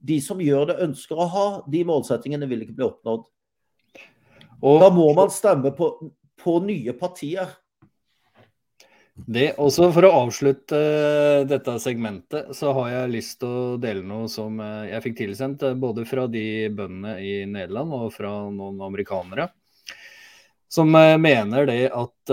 [0.02, 3.26] de som gjør det, ønsker å ha, de målsetningene vil ikke bli oppnådd.
[4.62, 5.88] Og, da må man stemme på,
[6.42, 7.50] på nye partier.
[9.12, 14.00] Det, også For å avslutte uh, dette segmentet, så har jeg lyst til å dele
[14.08, 18.32] noe som uh, jeg fikk tilsendt uh, både fra de bøndene i Nederland og fra
[18.48, 19.50] noen amerikanere.
[20.72, 22.30] Som mener det at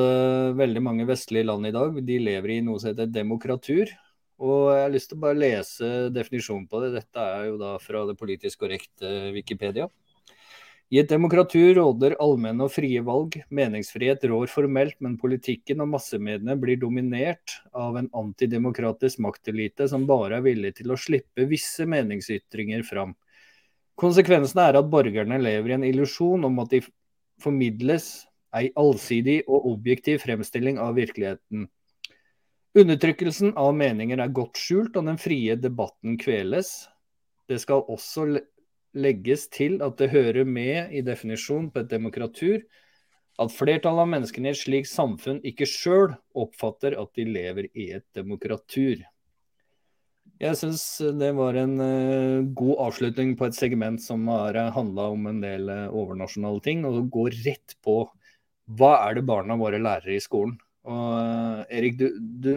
[0.56, 3.92] veldig mange vestlige land i dag de lever i noe som heter demokratur.
[4.40, 6.94] Og jeg har lyst til å bare lese definisjonen på det.
[6.94, 9.90] Dette er jo da fra det politisk korrekte Wikipedia.
[10.90, 13.36] I et demokratur råder allmenne og frie valg.
[13.54, 20.40] Meningsfrihet rår formelt, men politikken og massemediene blir dominert av en antidemokratisk maktelite som bare
[20.40, 23.14] er villig til å slippe visse meningsytringer fram.
[24.02, 26.82] Konsekvensen er at borgerne lever i en illusjon om at de
[27.44, 28.10] formidles
[28.58, 31.68] ei allsidig og objektiv fremstilling av virkeligheten.
[32.80, 36.88] Undertrykkelsen av meninger er godt skjult, og den frie debatten kveles.
[37.50, 38.40] Det skal også
[38.98, 42.64] legges til at det hører med i definisjonen på et demokratur
[43.40, 47.90] at flertallet av menneskene i et slikt samfunn ikke sjøl oppfatter at de lever i
[47.96, 49.00] et demokratur.
[50.40, 50.84] Jeg syns
[51.20, 55.42] det var en uh, god avslutning på et segment som har uh, handla om en
[55.44, 58.02] del uh, overnasjonale ting, og går rett på
[58.80, 60.56] hva er det barna våre lærer i skolen.
[60.88, 62.54] Og Erik, du, du,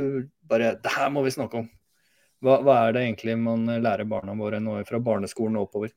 [0.47, 1.67] bare Det her må vi snakke om.
[2.43, 5.95] Hva, hva, er det egentlig man lærer barna våre nå fra barneskolen og oppover?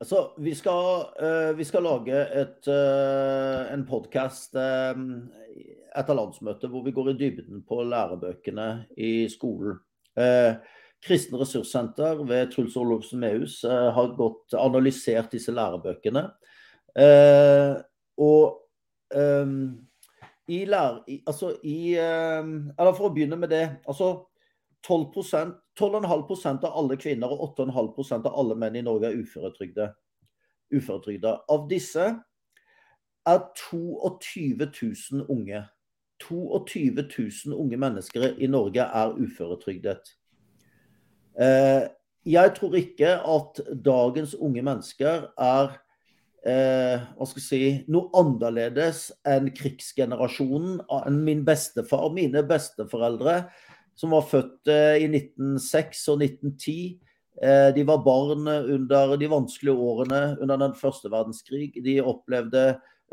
[0.00, 4.96] Altså, vi skal, uh, vi skal lage et, uh, en podkast uh,
[5.92, 9.76] etter landsmøtet hvor vi går i dybden på lærebøkene i skolen.
[11.00, 16.24] Kristen ressurssenter ved Truls Olofsen Mehus har gått, analysert disse lærebøkene.
[18.18, 18.58] og
[19.16, 19.54] um,
[20.48, 21.20] i lære...
[21.26, 23.64] Altså i Eller for å begynne med det.
[23.88, 24.10] altså
[25.78, 29.90] 12,5% av alle kvinner og 8,5% av alle menn i Norge er uføretrygda.
[30.74, 31.36] Uføretrygda.
[31.50, 32.08] Av disse
[33.26, 35.62] er 22 000 unge.
[36.20, 37.06] 22
[37.46, 40.16] 000 unge mennesker i Norge er uføretrygdet.
[41.40, 41.86] Eh,
[42.28, 45.70] jeg tror ikke at dagens unge mennesker er
[46.44, 47.62] eh, hva skal jeg si,
[47.92, 50.80] noe annerledes enn krigsgenerasjonen,
[51.16, 52.10] min bestefar.
[52.16, 53.46] Mine besteforeldre,
[54.00, 56.76] som var født eh, i 1906 og 1910.
[57.40, 61.74] Eh, de var barn under de vanskelige årene under den første verdenskrig.
[61.84, 62.64] De opplevde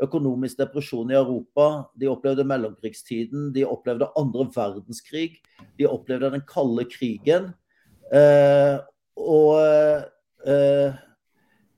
[0.02, 1.88] økonomisk depresjon i Europa.
[1.98, 3.50] De opplevde mellomkrigstiden.
[3.54, 5.42] De opplevde andre verdenskrig.
[5.78, 7.52] De opplevde den kalde krigen.
[8.08, 8.78] Eh,
[9.18, 9.58] og
[10.48, 10.96] eh,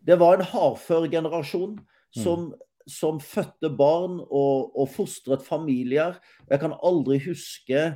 [0.07, 1.79] det var en hardfør generasjon
[2.15, 2.87] som, mm.
[2.87, 6.19] som fødte barn og, og, fostret familier.
[6.51, 7.89] Jeg kan aldri huske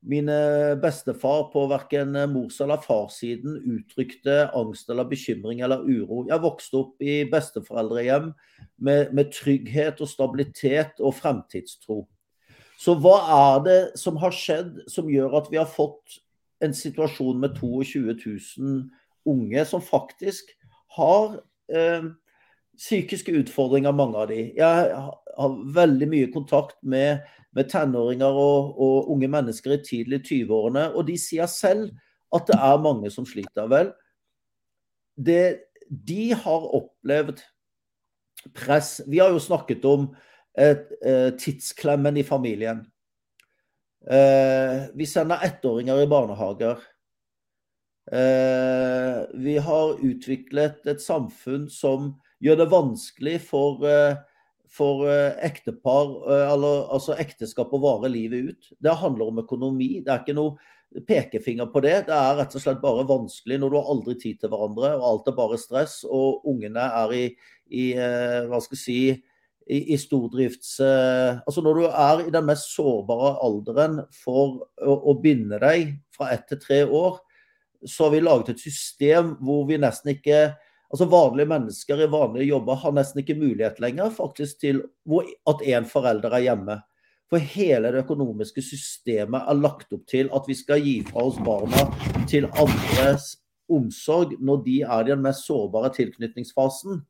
[0.00, 6.24] mine bestefar på verken mors- eller farssiden uttrykte angst eller bekymring eller uro.
[6.28, 8.30] Jeg vokste opp i besteforeldrehjem
[8.78, 12.04] med, med trygghet og stabilitet og fremtidstro.
[12.78, 16.20] Så hva er det som har skjedd som gjør at vi har fått
[16.62, 18.80] en situasjon med 22 000
[19.28, 20.54] unge som faktisk
[20.94, 21.40] har
[21.74, 22.06] eh,
[22.78, 24.44] psykiske utfordringer, mange av de.
[24.56, 24.92] Jeg
[25.38, 27.24] har veldig mye kontakt med,
[27.56, 31.92] med tenåringer og, og, unge mennesker i tidlig 20-årene, og de sier selv
[32.34, 33.70] at det er mange som sliter.
[33.70, 33.92] Vel,
[35.16, 37.40] det, de har opplevd
[38.54, 38.98] press.
[39.08, 40.10] Vi har jo snakket om
[40.58, 42.84] et, et tidsklemmen i familien.
[44.08, 46.78] Eh, vi sender ettåringer i barnehager.
[48.12, 54.16] Eh, vi har utviklet et samfunn som gjør det vanskelig for, eh,
[54.72, 58.72] for ektepar, ektepar, altså ekteskap, å vare livet ut.
[58.80, 59.98] Det handler om økonomi.
[60.04, 61.96] Det er ikke noe pekefinger på det.
[62.08, 65.08] Det er rett og slett bare vanskelig når du har aldri tid til hverandre, og
[65.10, 67.24] alt er bare stress, og ungene er i,
[67.68, 69.00] i hva skal jeg si,
[69.68, 70.78] i, i stordrifts...
[70.80, 76.32] Altså når du er i den mest sårbare alderen for å, å binde deg fra
[76.34, 77.20] ett til tre år,
[77.86, 80.40] så har vi laget et system hvor vi nesten ikke
[80.88, 84.82] Altså Vanlige mennesker i vanlige jobber har nesten ikke mulighet lenger faktisk til
[85.50, 86.78] at én forelder er hjemme.
[87.28, 91.36] For hele det økonomiske systemet er lagt opp til at vi skal gi fra oss
[91.44, 91.84] barna
[92.30, 93.34] til andres
[93.68, 97.02] omsorg når de er i den mest sårbare tilknytningsfasen.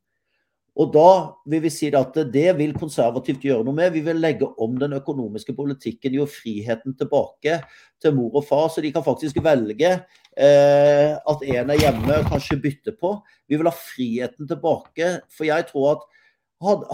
[0.79, 1.11] Og da
[1.51, 3.91] vil vi si at det vil konservativt gjøre noe med.
[3.97, 7.57] Vi vil legge om den økonomiske politikken, gi friheten tilbake
[7.99, 9.91] til mor og far, så de kan faktisk velge
[10.39, 13.17] eh, at en er hjemme, kanskje bytte på.
[13.51, 15.17] Vi vil ha friheten tilbake.
[15.35, 16.07] For jeg tror at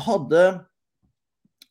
[0.07, 0.47] hadde,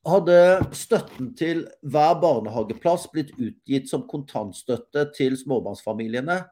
[0.06, 0.38] hadde
[0.78, 6.44] støtten til hver barnehageplass blitt utgitt som kontantstøtte til småbarnsfamiliene,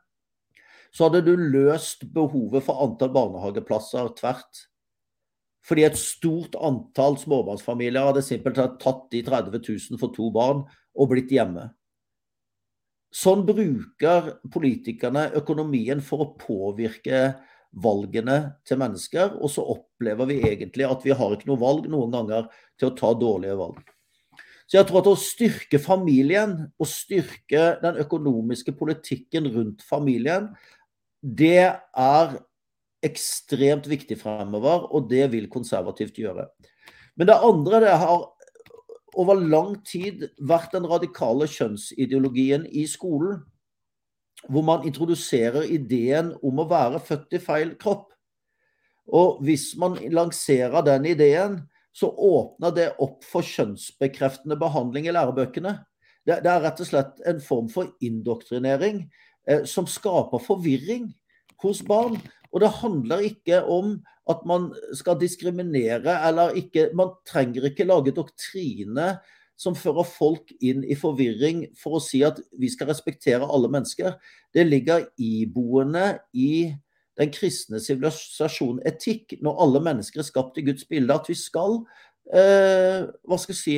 [0.91, 4.65] så hadde du løst behovet for antall barnehageplasser tvert.
[5.65, 10.63] Fordi et stort antall småbarnsfamilier hadde simpelthen tatt de 30 000 for to barn
[10.97, 11.69] og blitt hjemme.
[13.11, 17.33] Sånn bruker politikerne økonomien for å påvirke
[17.71, 18.37] valgene
[18.67, 22.47] til mennesker, og så opplever vi egentlig at vi har ikke noe valg noen ganger
[22.79, 23.81] til å ta dårlige valg.
[24.67, 30.47] Så jeg tror at å styrke familien og styrke den økonomiske politikken rundt familien,
[31.19, 32.37] det er
[33.05, 36.47] ekstremt viktig fremover, og det vil konservativt gjøre.
[37.17, 38.27] Men det andre det har
[39.19, 43.41] over lang tid vært den radikale kjønnsideologien i skolen.
[44.49, 48.07] Hvor man introduserer ideen om å være født i feil kropp.
[49.11, 51.59] Og hvis man lanserer den ideen,
[51.93, 55.75] så åpner det opp for kjønnsbekreftende behandling i lærebøkene.
[56.25, 59.03] Det, det er rett og slett en form for indoktrinering
[59.49, 61.09] eh, som skaper forvirring
[61.61, 62.15] hos barn.
[62.51, 63.99] Og det handler ikke om
[64.29, 69.15] at man skal diskriminere eller ikke Man trenger ikke lage doktrine
[69.61, 74.15] som fører folk inn i forvirring for å si at vi skal respektere alle mennesker.
[74.53, 76.71] Det ligger iboende i
[77.19, 81.77] den kristne sivilisasjonen etikk, når alle mennesker er skapt i Guds bilde, at vi skal
[82.33, 83.77] eh, hva skal jeg si,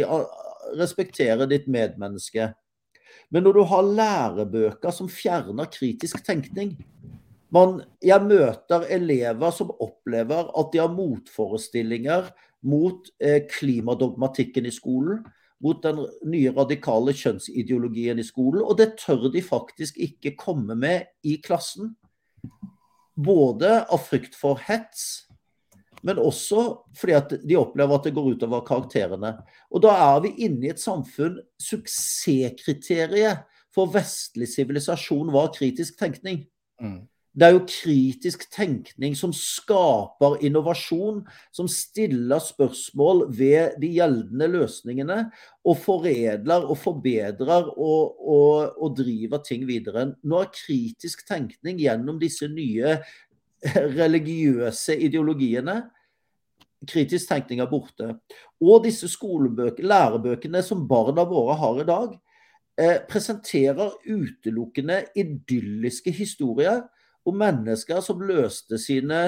[0.80, 2.54] respektere ditt medmenneske.
[3.34, 6.78] Men når du har lærebøker som fjerner kritisk tenkning,
[7.54, 12.32] man, jeg møter elever som opplever at de har motforestillinger
[12.64, 15.24] mot eh, klimadogmatikken i skolen,
[15.64, 18.64] mot den nye radikale kjønnsideologien i skolen.
[18.64, 21.94] Og det tør de faktisk ikke komme med i klassen.
[23.14, 25.28] Både av frykt for hets,
[26.04, 26.66] men også
[26.98, 29.38] fordi at de opplever at det går utover karakterene.
[29.72, 36.44] Og da er vi inne i et samfunn Suksesskriteriet for vestlig sivilisasjon var kritisk tenkning.
[36.82, 37.06] Mm.
[37.34, 45.18] Det er jo kritisk tenkning som skaper innovasjon, som stiller spørsmål ved de gjeldende løsningene,
[45.66, 50.12] og foredler og forbedrer og, og, og driver ting videre.
[50.22, 53.00] Nå er kritisk tenkning gjennom disse nye
[53.98, 55.82] religiøse ideologiene
[56.90, 58.10] Kritisk tenkning er borte.
[58.60, 62.20] Og disse lærebøkene som barna våre har i dag,
[62.78, 66.84] eh, presenterer utelukkende idylliske historier
[67.26, 69.24] om mennesker som løste sine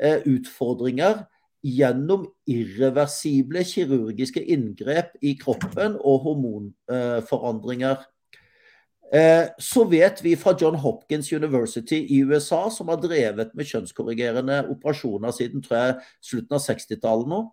[0.00, 1.24] eh, utfordringer
[1.66, 8.04] gjennom irreversible kirurgiske inngrep i kroppen og hormonforandringer.
[9.14, 14.64] Eh, så vet vi fra John Hopkins University i USA, som har drevet med kjønnskorrigerende
[14.72, 17.44] operasjoner siden jeg, slutten av 60-tallet nå.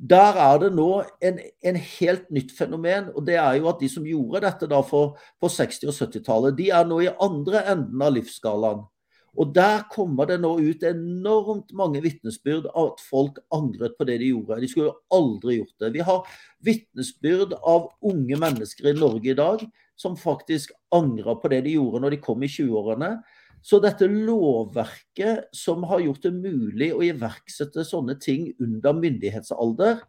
[0.00, 3.10] Der er det nå en, en, helt nytt fenomen.
[3.14, 6.56] og det er jo at De som gjorde dette da for, på 60- og 70-tallet,
[6.56, 8.86] de er nå i andre enden av livsskalaen.
[9.38, 14.32] Og der kommer det nå ut enormt mange vitnesbyrd at folk angret på det de
[14.32, 14.58] gjorde.
[14.62, 15.92] De skulle jo aldri gjort det.
[15.94, 16.32] Vi har
[16.66, 19.62] vitnesbyrd av unge mennesker i Norge i dag
[20.00, 23.14] som faktisk angrer på det de gjorde når de kom i 20-årene.
[23.62, 30.00] Så dette lovverket som har gjort det mulig å iverksette sånne ting under myndighetsalder,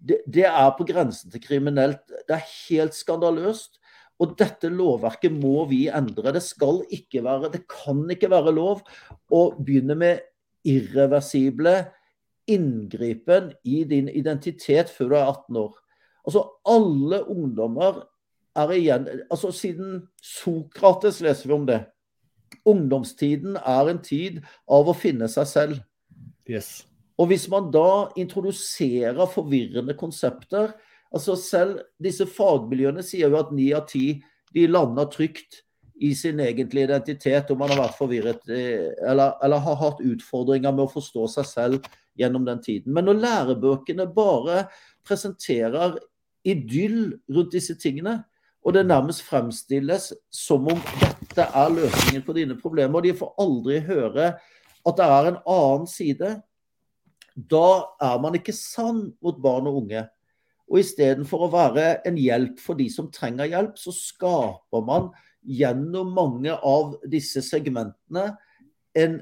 [0.00, 2.00] det, det er på grensen til kriminelt.
[2.08, 3.76] Det er helt skandaløst.
[4.20, 6.34] Og dette lovverket må vi endre.
[6.36, 8.82] Det skal ikke være, det kan ikke være lov
[9.32, 10.26] å begynne med
[10.68, 11.78] irreversible
[12.50, 15.72] inngripen i din identitet før du er 18 år.
[16.26, 18.02] Altså alle ungdommer
[18.58, 21.80] er igjen altså Siden Sokrates leser vi om det.
[22.68, 25.80] Ungdomstiden er en tid av å finne seg selv.
[26.50, 26.82] Yes.
[27.20, 30.74] Og hvis man da introduserer forvirrende konsepter,
[31.10, 34.20] Altså Selv disse fagmiljøene sier jo at ni av ti
[34.54, 35.62] de lander trygt
[36.00, 40.72] i sin egentlige identitet, om man har vært forvirret eh, eller, eller, har hatt utfordringer
[40.72, 42.94] med å forstå seg selv gjennom den tiden.
[42.96, 44.64] Men når lærebøkene bare
[45.06, 45.98] presenterer
[46.46, 48.22] idyll rundt disse tingene,
[48.64, 53.34] og det nærmest fremstilles som om dette er løsningen på dine problemer, og de får
[53.40, 54.32] aldri høre
[54.88, 56.32] at det er en annen side,
[57.36, 57.68] da
[58.04, 60.04] er man ikke sann mot barn og unge.
[60.70, 65.10] Og istedenfor å være en hjelp for de som trenger hjelp, så skaper man
[65.40, 68.28] gjennom mange av disse segmentene
[68.98, 69.20] en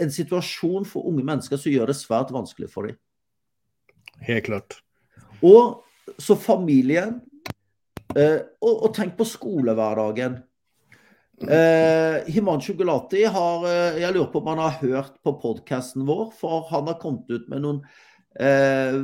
[0.00, 2.96] en situasjon for unge mennesker som gjør det svært vanskelig for dem.
[4.22, 4.78] Helt klart.
[5.44, 5.82] Og
[6.20, 7.20] så familien.
[8.16, 10.36] Eh, og, og, tenk på skolehverdagen.
[11.42, 16.28] Eh, Himanshu Gulati har eh, Jeg lurer på om han har hørt på podkasten vår,
[16.38, 17.80] for han har kommet ut med noen
[18.40, 18.96] eh,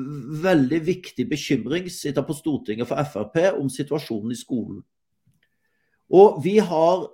[0.44, 4.82] veldig viktig bekymring sitter på Stortinget for Frp om situasjonen i skolen.
[6.08, 7.08] Og vi har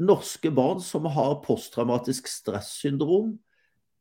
[0.00, 3.34] norske barn som har posttraumatisk stressyndrom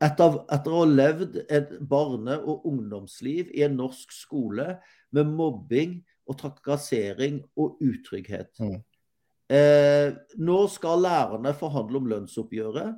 [0.03, 4.78] etter, etter å ha levd et barne- og ungdomsliv i en norsk skole
[5.15, 5.97] med mobbing
[6.28, 8.53] og trakassering og utrygghet.
[8.61, 8.78] Mm.
[9.47, 10.13] Eh,
[10.43, 12.97] nå skal lærerne forhandle om lønnsoppgjøret.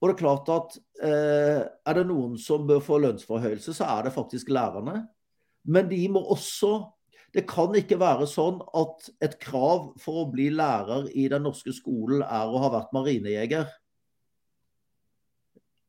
[0.00, 4.06] Og det er klart at eh, er det noen som bør få lønnsforhøyelse, så er
[4.06, 5.04] det faktisk lærerne.
[5.68, 6.88] Men de må også
[7.30, 11.70] Det kan ikke være sånn at et krav for å bli lærer i den norske
[11.70, 13.68] skolen er å ha vært marinejeger.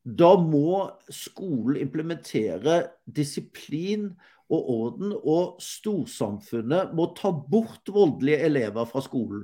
[0.06, 2.76] Da må skolen implementere
[3.10, 4.12] disiplin
[4.52, 9.42] og orden, og storsamfunnet må ta bort voldelige elever fra skolen.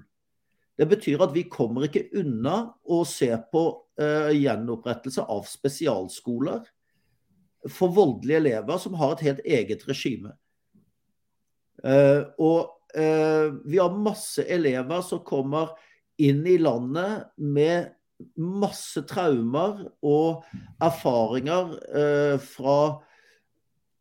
[0.79, 3.63] Det betyr at vi kommer ikke unna å se på
[3.99, 6.63] uh, gjenopprettelse av spesialskoler
[7.75, 10.37] for voldelige elever som har et helt eget regime.
[11.83, 15.75] Uh, og uh, vi har masse elever som kommer
[16.23, 17.91] inn i landet med
[18.39, 20.47] masse traumer og
[20.83, 21.77] erfaringer
[22.43, 22.79] fra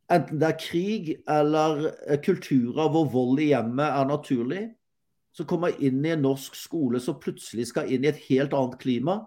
[0.10, 1.84] enten det er krig eller
[2.26, 4.64] kulturer hvor vold i hjemmet er naturlig
[5.38, 8.80] som kommer inn i en norsk skole som plutselig skal inn i et helt annet
[8.82, 9.20] klima.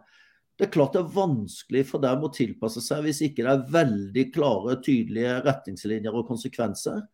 [0.58, 3.70] Det er klart det er vanskelig for dem å tilpasse seg hvis ikke det er
[3.76, 7.04] veldig klare, tydelige retningslinjer og konsekvenser.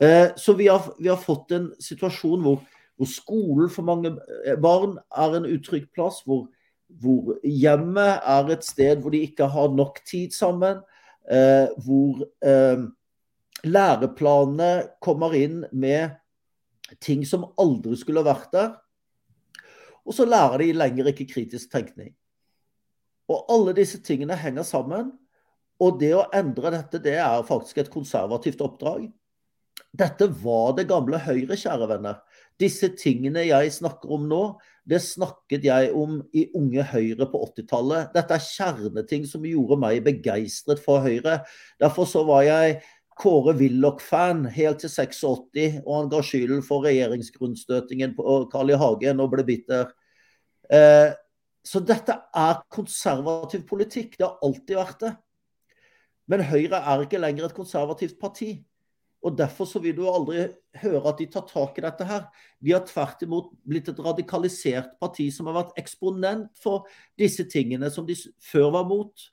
[0.00, 2.60] Eh, så vi har, vi har, fått en situasjon hvor,
[3.00, 4.12] hvor, skolen for mange
[4.44, 6.20] eh, barn er en utrygg plass.
[6.28, 6.46] Hvor,
[7.00, 10.84] hvor hjemmet er et sted hvor de ikke har nok tid sammen.
[11.32, 12.26] Eh, hvor
[13.62, 16.18] læreplanene kommer inn med
[17.00, 18.74] ting som aldri skulle vært der.
[20.02, 22.12] Og så lærer de lenger ikke kritisk tenkning.
[23.30, 25.12] Og alle disse tingene henger sammen.
[25.82, 29.08] Og det å endre dette, det er faktisk et konservativt oppdrag.
[29.92, 32.20] Dette var det gamle Høyre, kjære venner.
[32.60, 34.42] Disse tingene jeg snakker om nå,
[34.88, 38.12] det snakket jeg om i Unge Høyre på 80-tallet.
[38.14, 41.40] Dette er kjerneting som gjorde meg begeistret for Høyre.
[41.82, 42.80] Derfor så var jeg
[43.22, 48.78] Kåre Willoch-fan helt til 86, og han ga skylden for regjeringsgrunnstøtingen på Carl I.
[48.80, 49.92] Hagen og ble bitter.
[50.66, 51.12] Eh,
[51.62, 54.16] så dette er konservativ politikk.
[54.18, 55.12] Det har alltid vært det.
[56.30, 58.56] Men Høyre er ikke lenger et konservativt parti.
[59.22, 60.48] Og Derfor så vil du aldri
[60.82, 62.24] høre at de tar tak i dette her.
[62.58, 67.90] De har tvert imot blitt et radikalisert parti som har vært eksponent for disse tingene
[67.94, 69.28] som de før var mot.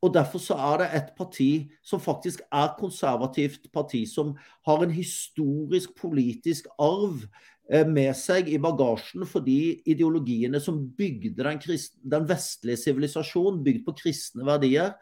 [0.00, 1.50] Og Derfor så er det et parti
[1.84, 4.32] som faktisk er konservativt parti, som
[4.66, 7.26] har en historisk politisk arv
[7.70, 13.60] eh, med seg i bagasjen for de ideologiene som bygde den, kristne, den vestlige sivilisasjonen,
[13.64, 14.94] bygd på kristne verdier,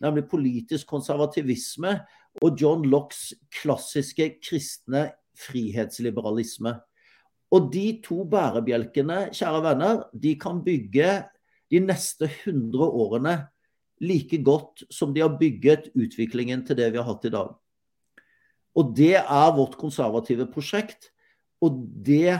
[0.00, 1.98] nemlig politisk konservativisme
[2.40, 6.78] og John Lockes klassiske kristne frihetsliberalisme.
[7.52, 11.10] Og de to bærebjelkene, kjære venner, de kan bygge
[11.70, 13.36] de neste 100 årene
[14.00, 17.54] like godt som de har bygget utviklingen til det vi har hatt i dag.
[18.76, 21.10] Og det er vårt konservative prosjekt.
[21.64, 22.36] Og det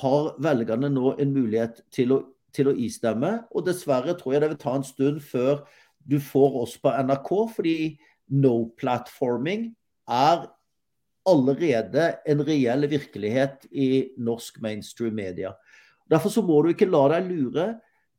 [0.00, 2.20] har velgerne nå en mulighet til å,
[2.54, 3.36] til å istemme.
[3.52, 5.64] Og dessverre tror jeg det vil ta en stund før
[6.04, 7.76] du får oss på NRK, fordi
[8.32, 9.70] no platforming
[10.08, 10.46] er
[11.28, 15.54] allerede en reell virkelighet i norsk mainstream media.
[16.10, 17.68] Derfor så må du ikke la deg lure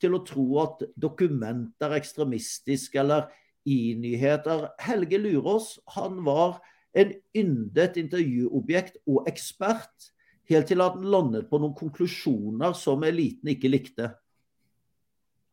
[0.02, 3.30] til å tro at dokumenter er ekstremistisk eller
[3.66, 4.70] i-nyheter.
[4.82, 6.60] Helge Lurås han var
[6.96, 10.12] en yndet intervjuobjekt og ekspert,
[10.50, 14.12] helt til han landet på noen konklusjoner som eliten ikke likte.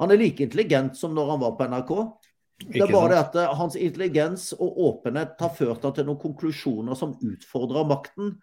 [0.03, 1.93] Han er like intelligent som når han var på NRK.
[2.63, 6.99] Det er bare det at hans intelligens og åpenhet har ført ham til noen konklusjoner
[6.99, 8.37] som utfordrer makten.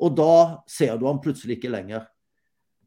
[0.00, 2.06] Og da ser du han plutselig ikke lenger.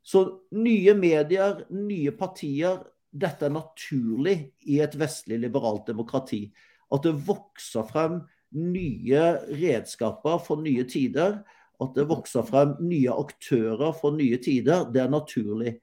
[0.04, 2.82] Så nye medier, nye partier,
[3.14, 4.36] dette er naturlig
[4.68, 6.48] i et vestlig liberalt demokrati.
[6.94, 8.22] At det vokser frem
[8.54, 11.40] nye redskaper for nye tider.
[11.82, 14.90] At det vokser frem nye aktører for nye tider.
[14.92, 15.78] Det er naturlig.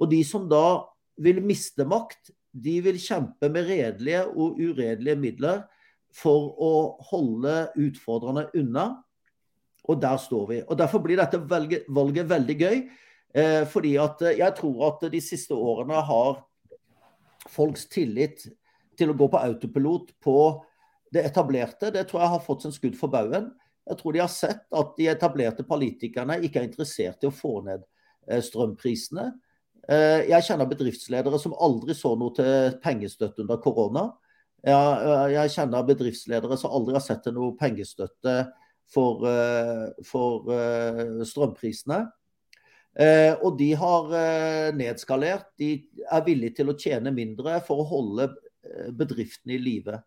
[0.00, 0.82] Og de som da
[1.22, 5.64] vil miste makt, de vil kjempe med redelige og uredelige midler
[6.16, 6.72] for å
[7.10, 8.86] holde utfordrerne unna.
[9.86, 10.60] Og der står vi.
[10.64, 12.80] Og Derfor blir dette valget, veldig gøy.
[13.36, 16.38] Eh, fordi at eh, jeg tror at de siste årene har
[17.52, 18.46] folks tillit
[18.96, 20.38] til å gå på autopilot på
[21.12, 23.50] det etablerte, det tror jeg har fått sin skudd for baugen.
[23.86, 27.60] Jeg tror de har sett at de etablerte politikerne ikke er interessert i å få
[27.66, 27.84] ned
[28.30, 29.32] eh, strømprisene.
[29.86, 34.00] Jeg kjenner bedriftsledere som aldri så noe til pengestøtte under korona.
[34.66, 38.34] Jeg kjenner bedriftsledere som aldri har sett til noe pengestøtte
[38.90, 39.22] for,
[40.10, 40.50] for
[41.30, 42.00] strømprisene.
[42.96, 45.50] Eh, og de har eh, nedskalert.
[45.60, 45.70] De
[46.08, 48.30] er villige til å tjene mindre for å holde
[48.64, 49.98] eh, bedriften i live.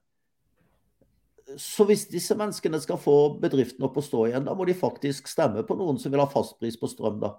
[1.58, 5.30] Så hvis disse menneskene skal få bedriften opp å stå igjen, da må de faktisk
[5.30, 7.22] stemme på noen som vil ha fastpris på strøm.
[7.22, 7.38] Da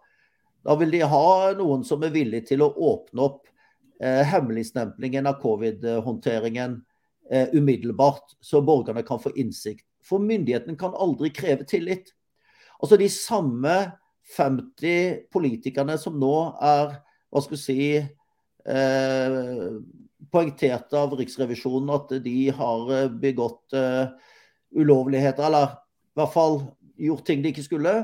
[0.61, 3.47] Da vil de ha noen som er villig til å åpne opp
[4.03, 6.75] eh, hemmeligstemplingen av covid-håndteringen
[7.31, 9.87] eh, umiddelbart, så borgerne kan få innsikt.
[10.05, 12.13] For myndigheten kan aldri kreve tillit.
[12.81, 13.93] Altså De samme
[14.37, 16.99] 50 politikerne som nå er
[17.31, 19.67] hva skal vi si, eh,
[20.31, 24.11] poengtert av Riksrevisjonen at de har eh, begått eh,
[24.77, 26.61] ulovligheter, eller i hvert fall
[27.01, 27.95] gjort ting de ikke skulle.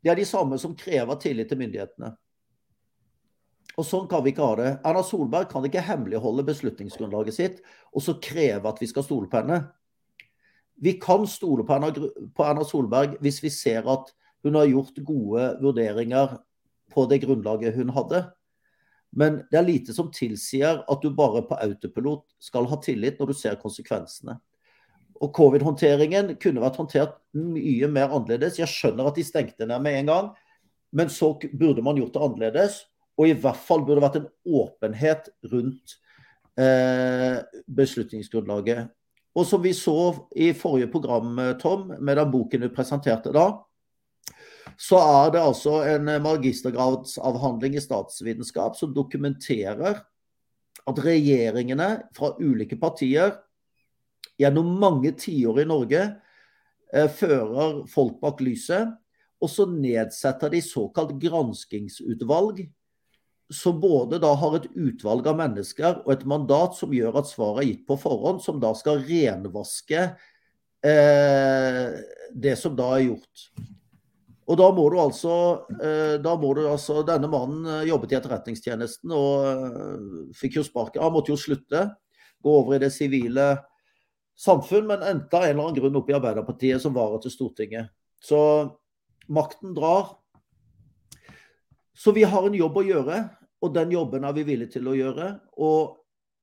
[0.00, 2.12] Det er de samme som krever tillit til myndighetene.
[3.78, 4.70] Og Sånn kan vi ikke ha det.
[4.84, 7.60] Erna Solberg kan ikke hemmeligholde beslutningsgrunnlaget sitt
[7.94, 9.62] og så kreve at vi skal stole på henne.
[10.80, 14.12] Vi kan stole på Erna, på Erna Solberg hvis vi ser at
[14.44, 16.38] hun har gjort gode vurderinger
[16.90, 18.24] på det grunnlaget hun hadde.
[19.10, 23.32] Men det er lite som tilsier at du bare på autopilot skal ha tillit når
[23.32, 24.36] du ser konsekvensene.
[25.20, 28.60] Og Covid-håndteringen kunne vært håndtert mye mer annerledes.
[28.60, 30.30] Jeg skjønner at de stengte ned med en gang,
[30.96, 32.78] men så burde man gjort det annerledes.
[33.20, 34.30] Og i hvert fall burde det vært en
[34.62, 35.98] åpenhet rundt
[36.56, 38.88] eh, beslutningsgrunnlaget.
[39.36, 39.98] Og som vi så
[40.32, 43.50] i forrige program, Tom, med den boken du presenterte da,
[44.80, 50.00] så er det altså en magistergradsavhandling i statsvitenskap som dokumenterer
[50.88, 53.34] at regjeringene fra ulike partier
[54.40, 56.00] gjennom mange tiår i Norge
[56.94, 58.94] eh, fører folk bak lyset.
[59.40, 62.62] Og så nedsetter de såkalt granskingsutvalg,
[63.52, 67.62] som både da har et utvalg av mennesker og et mandat som gjør at svaret
[67.64, 70.04] er gitt på forhånd, som da skal renvaske
[70.86, 72.00] eh,
[72.32, 73.44] det som da er gjort.
[74.50, 75.32] Og da må du altså,
[75.78, 80.06] eh, da må du altså Denne mannen eh, jobbet i Etterretningstjenesten og eh,
[80.36, 81.02] fikk jo sparken.
[81.04, 81.86] Han måtte jo slutte,
[82.42, 83.52] gå over i det sivile
[84.40, 87.92] samfunn, men endte av en eller annen grunn opp i Arbeiderpartiet som varer til Stortinget.
[88.24, 88.40] Så
[89.30, 90.16] makten drar.
[91.94, 93.22] Så vi har en jobb å gjøre,
[93.60, 95.34] og den jobben er vi villige til å gjøre.
[95.60, 95.98] Og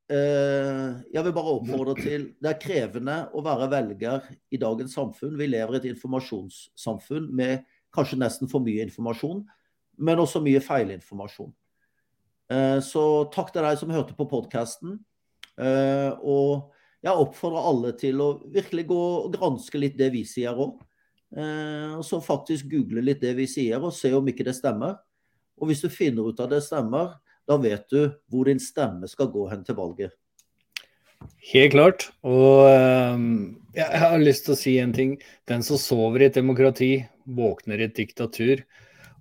[0.07, 5.33] jeg vil bare oppfordre til Det er krevende å være velger i dagens samfunn.
[5.35, 7.65] Vi lever i et informasjonssamfunn med
[7.95, 9.45] Kanskje nesten for mye informasjon,
[9.97, 11.53] men også mye feilinformasjon.
[12.47, 13.03] Eh, så
[13.33, 14.97] takk til deg som hørte på podkasten.
[15.57, 16.73] Eh, og
[17.03, 20.77] jeg oppfordrer alle til å virkelig gå og granske litt det vi sier òg.
[21.35, 24.99] Eh, og så faktisk google litt det vi sier, og se om ikke det stemmer.
[25.57, 27.99] Og hvis du finner ut at det stemmer, da vet du
[28.31, 30.15] hvor din stemme skal gå hen til valget.
[31.49, 32.03] Helt klart.
[32.27, 32.67] Og
[33.73, 35.15] jeg har lyst til å si en ting.
[35.49, 36.91] Den som sover i et demokrati,
[37.27, 38.63] våkner i et diktatur.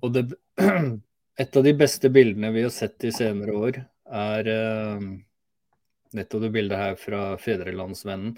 [0.05, 0.25] Og det,
[1.43, 5.07] et av de beste bildene vi har sett i senere år, er uh,
[6.17, 8.37] nettopp det bildet her fra Fedrelandsvennen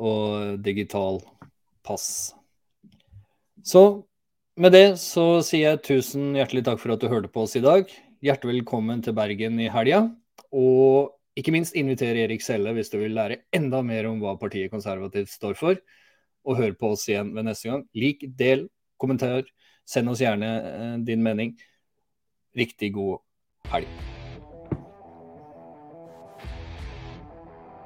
[0.00, 1.20] og digital
[1.86, 2.32] pass.
[3.62, 4.02] Så
[4.60, 7.64] med det så sier jeg tusen hjertelig takk for at du hørte på oss i
[7.64, 7.86] dag.
[8.24, 10.02] Hjertelig velkommen til Bergen i helga.
[10.50, 14.72] Og ikke minst inviter Erik Selle hvis du vil lære enda mer om hva partiet
[14.72, 15.80] Konservativt står for
[16.44, 17.84] og hør på oss igjen ved neste gang.
[17.96, 18.68] Lik, del,
[19.00, 19.48] kommentar.
[19.88, 21.56] Send oss gjerne eh, din mening.
[22.56, 23.20] Riktig god
[23.72, 24.09] helg.